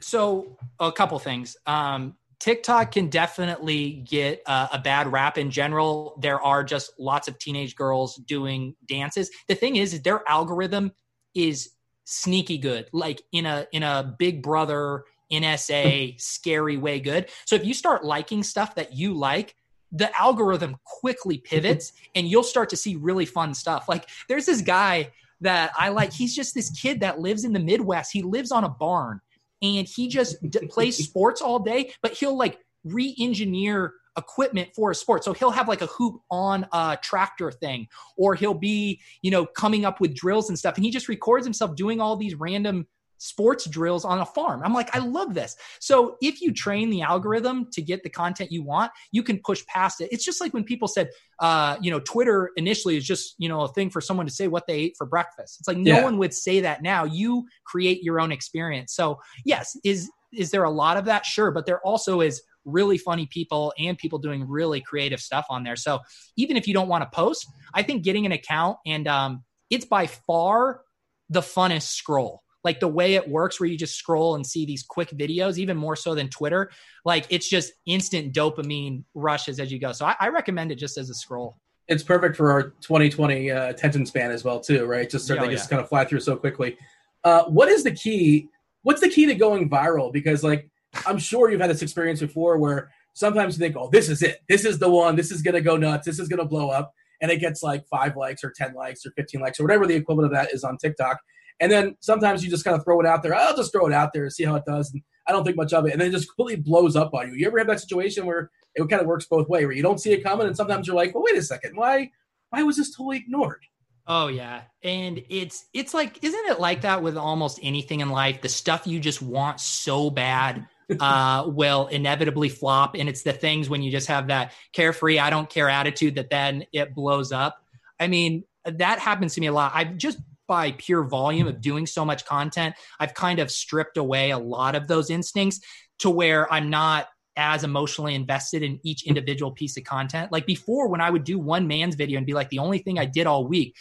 [0.00, 1.56] so a couple things.
[1.66, 6.18] Um, TikTok can definitely get uh, a bad rap in general.
[6.20, 9.30] There are just lots of teenage girls doing dances.
[9.46, 10.90] The thing is, is their algorithm
[11.36, 11.70] is
[12.02, 17.28] sneaky good, like in a in a Big Brother NSA scary way good.
[17.44, 19.54] So if you start liking stuff that you like,
[19.92, 23.88] the algorithm quickly pivots and you'll start to see really fun stuff.
[23.88, 25.12] Like there's this guy
[25.42, 26.12] that I like.
[26.12, 28.12] He's just this kid that lives in the Midwest.
[28.12, 29.20] He lives on a barn
[29.62, 34.94] and he just d- plays sports all day, but he'll like re-engineer equipment for a
[34.94, 35.24] sport.
[35.24, 39.46] So he'll have like a hoop on a tractor thing, or he'll be, you know,
[39.46, 40.76] coming up with drills and stuff.
[40.76, 42.86] And he just records himself doing all these random
[43.22, 44.62] sports drills on a farm.
[44.64, 45.54] I'm like, I love this.
[45.78, 49.64] So if you train the algorithm to get the content you want, you can push
[49.66, 50.08] past it.
[50.10, 51.08] It's just like when people said,
[51.38, 54.48] uh, you know, Twitter initially is just, you know, a thing for someone to say
[54.48, 55.58] what they ate for breakfast.
[55.60, 56.02] It's like no yeah.
[56.02, 57.04] one would say that now.
[57.04, 58.92] You create your own experience.
[58.92, 61.24] So yes, is is there a lot of that?
[61.24, 65.62] Sure, but there also is really funny people and people doing really creative stuff on
[65.62, 65.76] there.
[65.76, 66.00] So
[66.36, 69.84] even if you don't want to post, I think getting an account and um, it's
[69.84, 70.80] by far
[71.28, 74.82] the funnest scroll like the way it works where you just scroll and see these
[74.82, 76.70] quick videos even more so than twitter
[77.04, 79.92] like it's just instant dopamine rushes as you go.
[79.92, 81.58] So i, I recommend it just as a scroll.
[81.88, 85.08] It's perfect for our 2020 uh, attention span as well too right?
[85.08, 85.52] Just so oh, they yeah.
[85.52, 86.76] just kind of fly through so quickly.
[87.24, 88.48] Uh, what is the key
[88.82, 90.12] what's the key to going viral?
[90.12, 90.68] Because like
[91.06, 94.40] i'm sure you've had this experience before where sometimes you think oh this is it.
[94.48, 95.16] This is the one.
[95.16, 96.06] This is gonna go nuts.
[96.06, 96.92] This is gonna blow up.
[97.20, 99.94] And it gets like five likes or 10 likes or 15 likes or whatever the
[99.94, 101.18] equivalent of that is on tiktok
[101.60, 103.34] and then sometimes you just kind of throw it out there.
[103.34, 104.92] I'll just throw it out there and see how it does.
[104.92, 105.92] And I don't think much of it.
[105.92, 107.34] And then it just completely blows up on you.
[107.34, 110.00] You ever have that situation where it kind of works both ways, where you don't
[110.00, 112.10] see it coming, and sometimes you're like, well, wait a second, why
[112.50, 113.62] why was this totally ignored?
[114.06, 114.62] Oh yeah.
[114.82, 118.40] And it's it's like isn't it like that with almost anything in life?
[118.40, 120.66] The stuff you just want so bad
[121.00, 125.30] uh will inevitably flop and it's the things when you just have that carefree I
[125.30, 127.56] don't care attitude that then it blows up.
[128.00, 129.72] I mean, that happens to me a lot.
[129.74, 130.18] I've just
[130.52, 134.74] by pure volume of doing so much content, I've kind of stripped away a lot
[134.74, 135.60] of those instincts
[136.00, 140.30] to where I'm not as emotionally invested in each individual piece of content.
[140.30, 142.98] Like before, when I would do one Manz video and be like, the only thing
[142.98, 143.74] I did all week,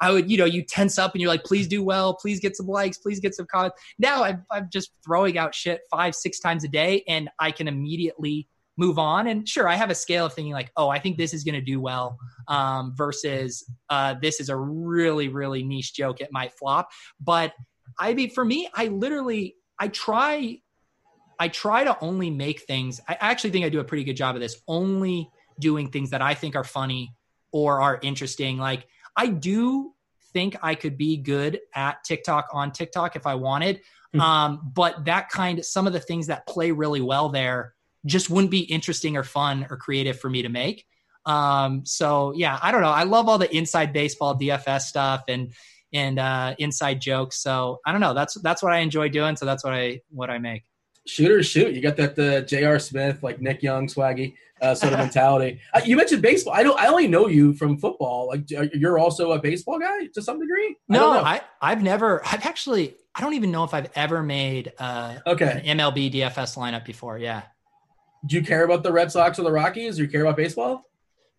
[0.00, 2.56] I would, you know, you tense up and you're like, please do well, please get
[2.56, 3.76] some likes, please get some comments.
[3.98, 7.66] Now I'm, I'm just throwing out shit five, six times a day and I can
[7.66, 8.46] immediately
[8.82, 9.28] move on.
[9.28, 11.54] And sure, I have a scale of thinking like, oh, I think this is going
[11.54, 12.18] to do well
[12.48, 16.20] um, versus uh, this is a really, really niche joke.
[16.20, 16.90] It might flop.
[17.20, 17.52] But
[17.98, 20.58] I mean, for me, I literally, I try
[21.38, 23.00] I try to only make things.
[23.08, 24.60] I actually think I do a pretty good job of this.
[24.68, 25.28] Only
[25.58, 27.16] doing things that I think are funny
[27.50, 28.58] or are interesting.
[28.58, 29.92] Like I do
[30.32, 33.78] think I could be good at TikTok on TikTok if I wanted.
[34.14, 34.20] Mm-hmm.
[34.20, 37.74] Um, but that kind of some of the things that play really well there
[38.06, 40.84] just wouldn't be interesting or fun or creative for me to make.
[41.24, 42.90] Um, so yeah, I don't know.
[42.90, 45.52] I love all the inside baseball DFS stuff and
[45.92, 47.42] and uh, inside jokes.
[47.42, 48.14] So I don't know.
[48.14, 49.36] That's that's what I enjoy doing.
[49.36, 50.64] So that's what I what I make
[51.06, 51.74] shooters shoot.
[51.74, 52.78] You got that the uh, J.R.
[52.78, 55.60] Smith, like Nick Young, swaggy uh, sort of mentality.
[55.74, 56.54] Uh, you mentioned baseball.
[56.54, 56.78] I don't.
[56.80, 58.28] I only know you from football.
[58.28, 58.44] Like
[58.74, 60.76] you're also a baseball guy to some degree.
[60.88, 62.24] No, I, I have never.
[62.24, 62.96] I've actually.
[63.14, 67.18] I don't even know if I've ever made uh, okay an MLB DFS lineup before.
[67.18, 67.42] Yeah.
[68.26, 69.96] Do you care about the Red Sox or the Rockies?
[69.96, 70.84] Do you care about baseball?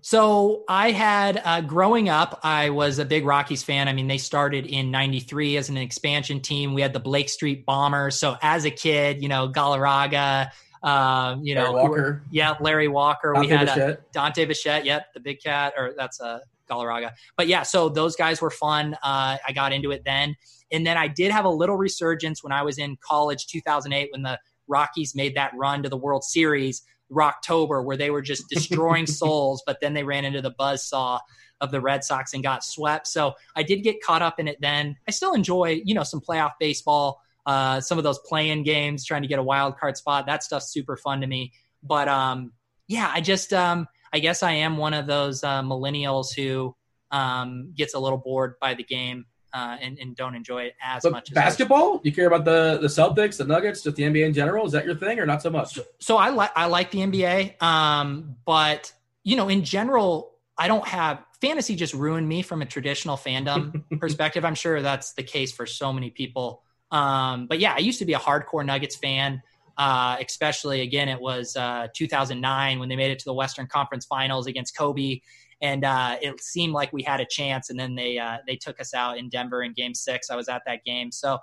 [0.02, 3.88] So I had uh, growing up, I was a big Rockies fan.
[3.88, 6.74] I mean, they started in '93 as an expansion team.
[6.74, 8.20] We had the Blake Street Bombers.
[8.20, 10.52] So as a kid, you know, Galarraga,
[10.84, 12.24] um, you Larry know, Walker.
[12.32, 13.32] yeah, Larry Walker.
[13.34, 14.12] Dante we had Bichette.
[14.12, 14.86] Dante Bichette.
[14.86, 17.12] Yep, the big cat, or that's a uh, Galarraga.
[17.38, 18.96] But yeah, so those guys were fun.
[18.96, 20.36] Uh, I got into it then,
[20.70, 24.24] and then I did have a little resurgence when I was in college, 2008, when
[24.24, 29.06] the Rockies made that run to the World Series Rocktober, where they were just destroying
[29.08, 31.20] souls, but then they ran into the buzz saw
[31.62, 33.08] of the Red Sox and got swept.
[33.08, 34.98] So I did get caught up in it then.
[35.08, 39.22] I still enjoy, you know, some playoff baseball, uh, some of those playing games, trying
[39.22, 40.26] to get a wild card spot.
[40.26, 41.54] That stuff's super fun to me.
[41.82, 42.52] But um,
[42.88, 46.76] yeah, I just um, I guess I am one of those uh, millennials who
[47.12, 51.04] um, gets a little bored by the game uh, and, and, don't enjoy it as
[51.04, 51.32] but much.
[51.32, 52.02] As basketball?
[52.04, 54.66] You care about the the Celtics, the Nuggets, just the NBA in general?
[54.66, 55.76] Is that your thing, or not so much?
[55.76, 58.92] So, so I like I like the NBA, um, but
[59.24, 61.76] you know, in general, I don't have fantasy.
[61.76, 64.44] Just ruined me from a traditional fandom perspective.
[64.44, 66.64] I'm sure that's the case for so many people.
[66.92, 69.42] Um, but yeah, I used to be a hardcore Nuggets fan.
[69.78, 74.06] Uh, especially again, it was uh, 2009 when they made it to the Western Conference
[74.06, 75.20] Finals against Kobe
[75.64, 77.70] and uh, it seemed like we had a chance.
[77.70, 80.30] And then they uh, they took us out in Denver in Game Six.
[80.30, 81.12] I was at that game.
[81.12, 81.40] So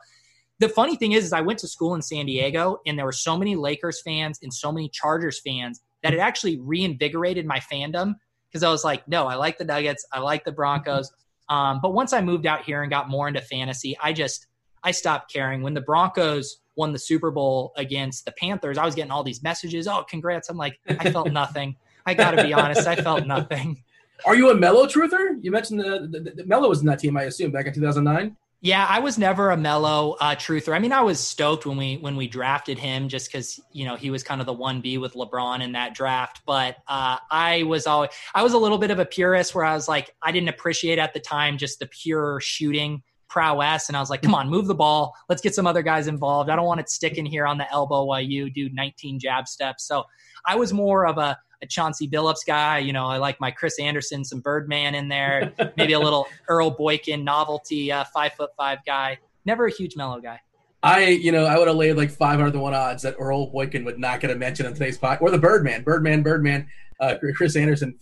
[0.60, 3.12] the funny thing is, is I went to school in San Diego, and there were
[3.12, 8.14] so many Lakers fans and so many Chargers fans that it actually reinvigorated my fandom
[8.50, 11.10] because I was like, no, I like the Nuggets, I like the Broncos.
[11.48, 14.46] Um, but once I moved out here and got more into fantasy, I just
[14.84, 15.62] I stopped caring.
[15.62, 19.42] When the Broncos won the Super Bowl against the Panthers, I was getting all these
[19.42, 19.86] messages.
[19.86, 20.48] Oh, congrats!
[20.48, 21.76] I'm like, I felt nothing.
[22.06, 23.84] I got to be honest, I felt nothing.
[24.26, 25.38] Are you a Melo truther?
[25.42, 28.36] You mentioned the, the, the Melo was in that team, I assume, back in 2009.
[28.62, 30.74] Yeah, I was never a Melo uh, truther.
[30.74, 33.96] I mean, I was stoked when we when we drafted him, just because you know
[33.96, 36.42] he was kind of the one B with LeBron in that draft.
[36.44, 39.72] But uh, I was always I was a little bit of a purist, where I
[39.72, 44.00] was like, I didn't appreciate at the time just the pure shooting prowess, and I
[44.00, 46.50] was like, come on, move the ball, let's get some other guys involved.
[46.50, 49.86] I don't want it sticking here on the elbow while you do 19 jab steps.
[49.86, 50.04] So
[50.46, 52.78] I was more of a a Chauncey Billups guy.
[52.78, 56.70] You know, I like my Chris Andersen, some Birdman in there, maybe a little Earl
[56.70, 59.18] Boykin novelty, uh, five foot five guy.
[59.44, 60.40] Never a huge Melo guy.
[60.82, 63.84] I, you know, I would have laid like 500 to 1 odds that Earl Boykin
[63.84, 66.66] would not get a mention in today's pot, or the Birdman, Birdman, Birdman,
[67.00, 67.98] uh, Chris Andersen,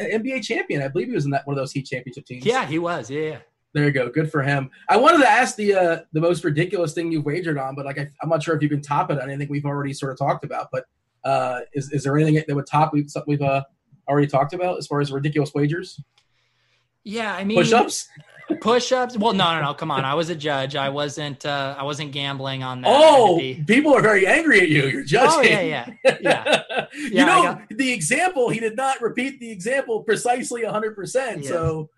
[0.00, 0.80] NBA champion.
[0.80, 2.46] I believe he was in that one of those Heat championship teams.
[2.46, 3.10] Yeah, he was.
[3.10, 3.38] Yeah.
[3.74, 4.08] There you go.
[4.08, 4.70] Good for him.
[4.88, 7.98] I wanted to ask the uh, the most ridiculous thing you've wagered on, but like
[7.98, 10.18] I, am not sure if you can top it on anything we've already sort of
[10.18, 10.68] talked about.
[10.70, 10.84] But
[11.24, 13.64] uh, is is there anything that would top we've we've uh,
[14.08, 16.00] already talked about as far as ridiculous wagers?
[17.02, 18.08] Yeah, I mean push-ups.
[18.60, 19.16] Push-ups.
[19.16, 19.74] Well, no, no, no.
[19.74, 20.04] Come on.
[20.04, 20.76] I was a judge.
[20.76, 21.44] I wasn't.
[21.44, 22.94] Uh, I wasn't gambling on that.
[22.94, 24.86] Oh, people are very angry at you.
[24.86, 25.30] You're judging.
[25.30, 26.18] Oh yeah, yeah, yeah.
[26.20, 27.62] yeah you know got...
[27.70, 28.50] the example.
[28.50, 30.94] He did not repeat the example precisely 100.
[30.94, 31.90] percent So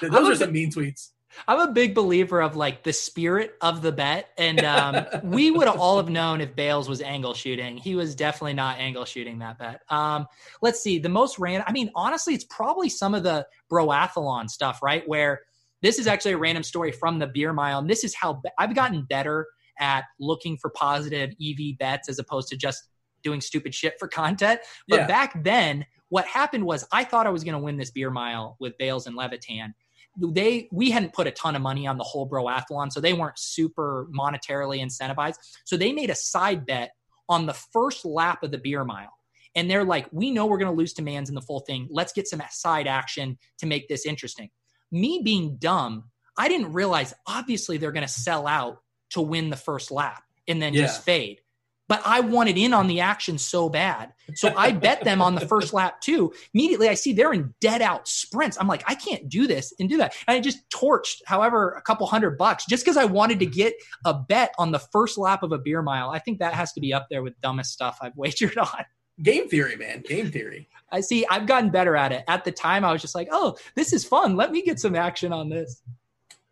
[0.00, 1.10] those are some mean tweets.
[1.46, 5.68] I'm a big believer of like the spirit of the bet, and um, we would
[5.68, 7.76] all have known if Bales was angle shooting.
[7.76, 9.82] He was definitely not angle shooting that bet.
[9.88, 10.26] Um,
[10.62, 11.64] let's see, the most random.
[11.68, 15.02] I mean, honestly, it's probably some of the broathlon stuff, right?
[15.06, 15.40] Where
[15.82, 18.50] this is actually a random story from the beer mile, and this is how be-
[18.58, 19.46] I've gotten better
[19.78, 22.88] at looking for positive EV bets as opposed to just
[23.22, 24.60] doing stupid shit for content.
[24.88, 25.06] But yeah.
[25.06, 28.56] back then, what happened was I thought I was going to win this beer mile
[28.60, 29.74] with Bales and Levitan
[30.16, 33.38] they we hadn't put a ton of money on the whole broathlon, so they weren't
[33.38, 35.36] super monetarily incentivized.
[35.64, 36.92] So they made a side bet
[37.28, 39.12] on the first lap of the beer mile.
[39.56, 41.86] And they're like, we know we're going to lose to Manz in the full thing.
[41.90, 44.50] Let's get some side action to make this interesting.
[44.90, 48.78] Me being dumb, I didn't realize obviously they're going to sell out
[49.10, 50.82] to win the first lap and then yeah.
[50.82, 51.40] just fade
[51.94, 54.12] but I wanted in on the action so bad.
[54.34, 56.32] So I bet them on the first lap too.
[56.52, 58.56] Immediately I see they're in dead out sprints.
[58.60, 60.16] I'm like, I can't do this and do that.
[60.26, 63.74] And I just torched, however, a couple hundred bucks just because I wanted to get
[64.04, 66.10] a bet on the first lap of a beer mile.
[66.10, 68.84] I think that has to be up there with dumbest stuff I've wagered on.
[69.22, 70.02] Game theory, man.
[70.04, 70.68] Game theory.
[70.90, 71.24] I see.
[71.30, 72.24] I've gotten better at it.
[72.26, 74.34] At the time, I was just like, oh, this is fun.
[74.34, 75.80] Let me get some action on this.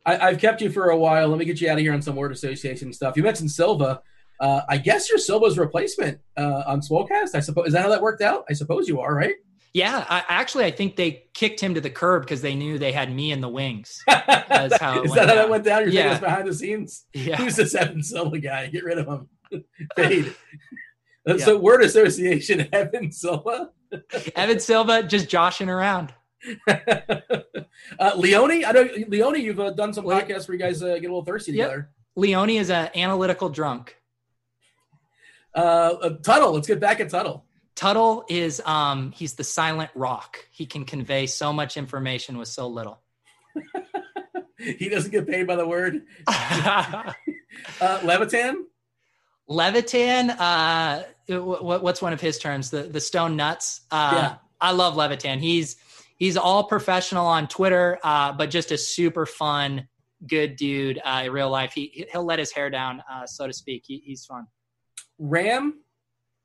[0.07, 1.29] I, have kept you for a while.
[1.29, 3.17] Let me get you out of here on some word association stuff.
[3.17, 4.03] You mentioned Silva.
[4.43, 7.37] Uh, I guess you're Silva's replacement uh, on Swolecast.
[7.37, 8.45] I suppose is that how that worked out?
[8.51, 9.37] I suppose you are, right?
[9.73, 12.91] Yeah, I, actually, I think they kicked him to the curb because they knew they
[12.91, 14.03] had me in the wings.
[14.07, 15.85] That's how is that how that went down?
[15.85, 16.11] You're yeah.
[16.11, 17.07] us behind the scenes.
[17.15, 17.37] Yeah.
[17.37, 18.67] Who's this Evan Silva guy?
[18.67, 19.29] Get rid of him.
[19.97, 20.35] Fade.
[21.25, 21.37] yeah.
[21.37, 23.71] So word association, Evan Silva.
[24.35, 26.13] Evan Silva just joshing around.
[26.69, 29.41] uh, Leone, I know Leone.
[29.41, 31.69] You've uh, done some podcasts where you guys uh, get a little thirsty yep.
[31.69, 31.91] together.
[32.17, 33.97] Leone is an analytical drunk.
[35.55, 37.45] Uh, uh, Tuttle, let's get back at Tuttle.
[37.75, 40.47] Tuttle is um, he's the silent rock.
[40.51, 43.01] He can convey so much information with so little.
[44.59, 46.03] he doesn't get paid by the word.
[46.27, 47.13] uh,
[47.81, 48.67] Levitan.
[49.49, 50.31] Levitan.
[50.31, 52.71] Uh, what's one of his terms?
[52.71, 53.81] The the stone nuts.
[53.91, 54.35] Uh, yeah.
[54.61, 55.41] I love Levitan.
[55.41, 55.77] He's
[56.17, 59.89] he's all professional on Twitter, uh, but just a super fun,
[60.27, 61.73] good dude uh, in real life.
[61.73, 63.85] He he'll let his hair down, uh, so to speak.
[63.87, 64.47] He, he's fun.
[65.19, 65.81] Ram?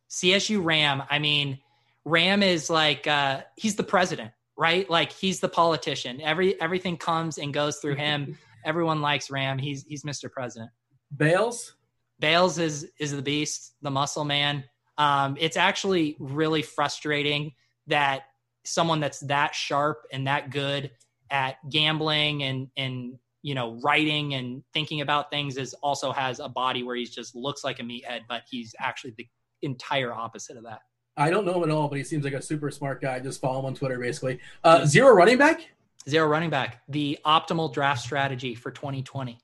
[0.09, 1.03] CSU Ram.
[1.09, 1.59] I mean,
[2.05, 4.89] Ram is like uh, he's the president, right?
[4.89, 6.21] Like he's the politician.
[6.21, 8.37] Every everything comes and goes through him.
[8.65, 9.57] Everyone likes Ram.
[9.57, 10.31] He's he's Mr.
[10.31, 10.71] President.
[11.15, 11.75] Bales?
[12.19, 14.63] Bales is is the beast, the muscle man.
[14.97, 17.53] Um, it's actually really frustrating
[17.87, 18.23] that
[18.65, 20.91] someone that's that sharp and that good
[21.29, 26.49] at gambling and and you know, writing and thinking about things is also has a
[26.49, 29.27] body where he just looks like a meathead, but he's actually the
[29.61, 30.81] entire opposite of that.
[31.15, 33.19] I don't know him at all, but he seems like a super smart guy.
[33.19, 34.39] Just follow him on Twitter, basically.
[34.63, 35.67] Uh, zero running back.
[36.07, 36.81] Zero running back.
[36.89, 39.39] The optimal draft strategy for 2020.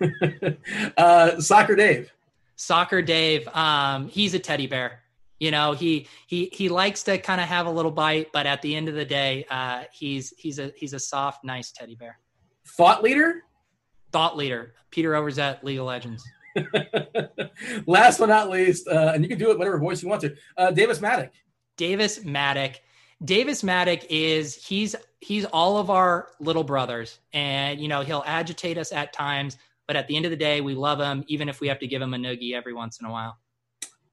[0.96, 2.12] uh, Soccer Dave.
[2.56, 3.46] Soccer Dave.
[3.48, 5.02] Um, he's a teddy bear.
[5.38, 8.62] You know, he he he likes to kind of have a little bite, but at
[8.62, 12.18] the end of the day, uh, he's he's a he's a soft, nice teddy bear.
[12.66, 13.42] Thought leader?
[14.12, 14.74] Thought leader.
[14.90, 16.24] Peter Overzet, League of Legends.
[17.86, 20.34] Last but not least, uh, and you can do it whatever voice you want to.
[20.56, 21.30] Uh, Davis Mattek.
[21.76, 22.76] Davis Mattek.
[23.24, 28.78] Davis Mattek is he's he's all of our little brothers, and you know he'll agitate
[28.78, 31.60] us at times, but at the end of the day, we love him, even if
[31.60, 33.38] we have to give him a noogie every once in a while.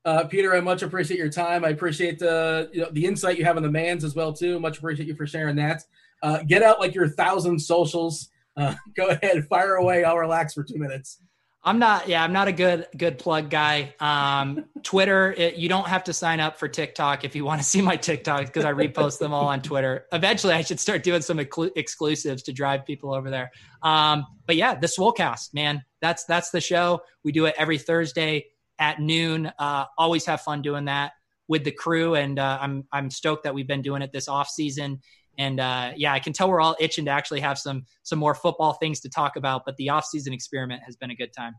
[0.06, 1.64] Uh, Peter, I much appreciate your time.
[1.64, 4.60] I appreciate the you know, the insight you have on the Manz as well too.
[4.60, 5.84] Much appreciate you for sharing that.
[6.22, 10.04] Uh, get out like your thousand socials uh, go ahead, fire away.
[10.04, 11.20] I'll relax for two minutes.
[11.66, 12.10] I'm not.
[12.10, 13.96] Yeah, I'm not a good good plug guy.
[14.00, 17.68] Um, Twitter, it, you don't have to sign up for TikTok if you want to
[17.68, 20.06] see my TikToks because I repost them all on Twitter.
[20.12, 23.52] Eventually, I should start doing some exclusives to drive people over there.
[23.82, 27.02] Um, but yeah, the Swolecast, man, that's that's the show.
[27.24, 28.48] We do it every Thursday
[28.78, 29.50] at noon.
[29.58, 31.14] Uh, always have fun doing that
[31.48, 34.50] with the crew, and uh, I'm I'm stoked that we've been doing it this off
[34.50, 35.00] season.
[35.38, 38.36] And uh, yeah, I can tell we're all itching to actually have some some more
[38.36, 39.64] football things to talk about.
[39.66, 41.54] But the offseason experiment has been a good time.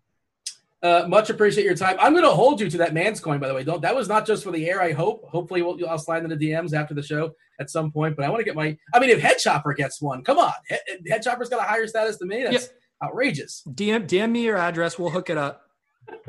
[0.85, 1.97] Uh, much appreciate your time.
[1.99, 3.65] I'm going to hold you to that Manz coin, by the way.
[3.65, 4.83] Don't that was not just for the air.
[4.83, 5.25] I hope.
[5.31, 8.17] Hopefully, we'll, I'll slide into the DMs after the show at some point.
[8.17, 8.77] But I want to get my.
[8.93, 10.53] I mean, if Head Chopper gets one, come on.
[10.69, 12.43] Head, Head Chopper's got a higher status than me.
[12.45, 12.79] That's yep.
[13.03, 13.63] outrageous.
[13.67, 14.99] DM DM me your address.
[14.99, 15.63] We'll hook it up.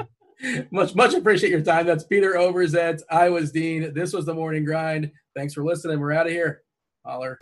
[0.71, 1.85] much much appreciate your time.
[1.85, 3.01] That's Peter Overzet.
[3.09, 3.93] I was Dean.
[3.93, 5.11] This was the morning grind.
[5.35, 5.99] Thanks for listening.
[5.99, 6.61] We're out of here.
[7.05, 7.37] Holler.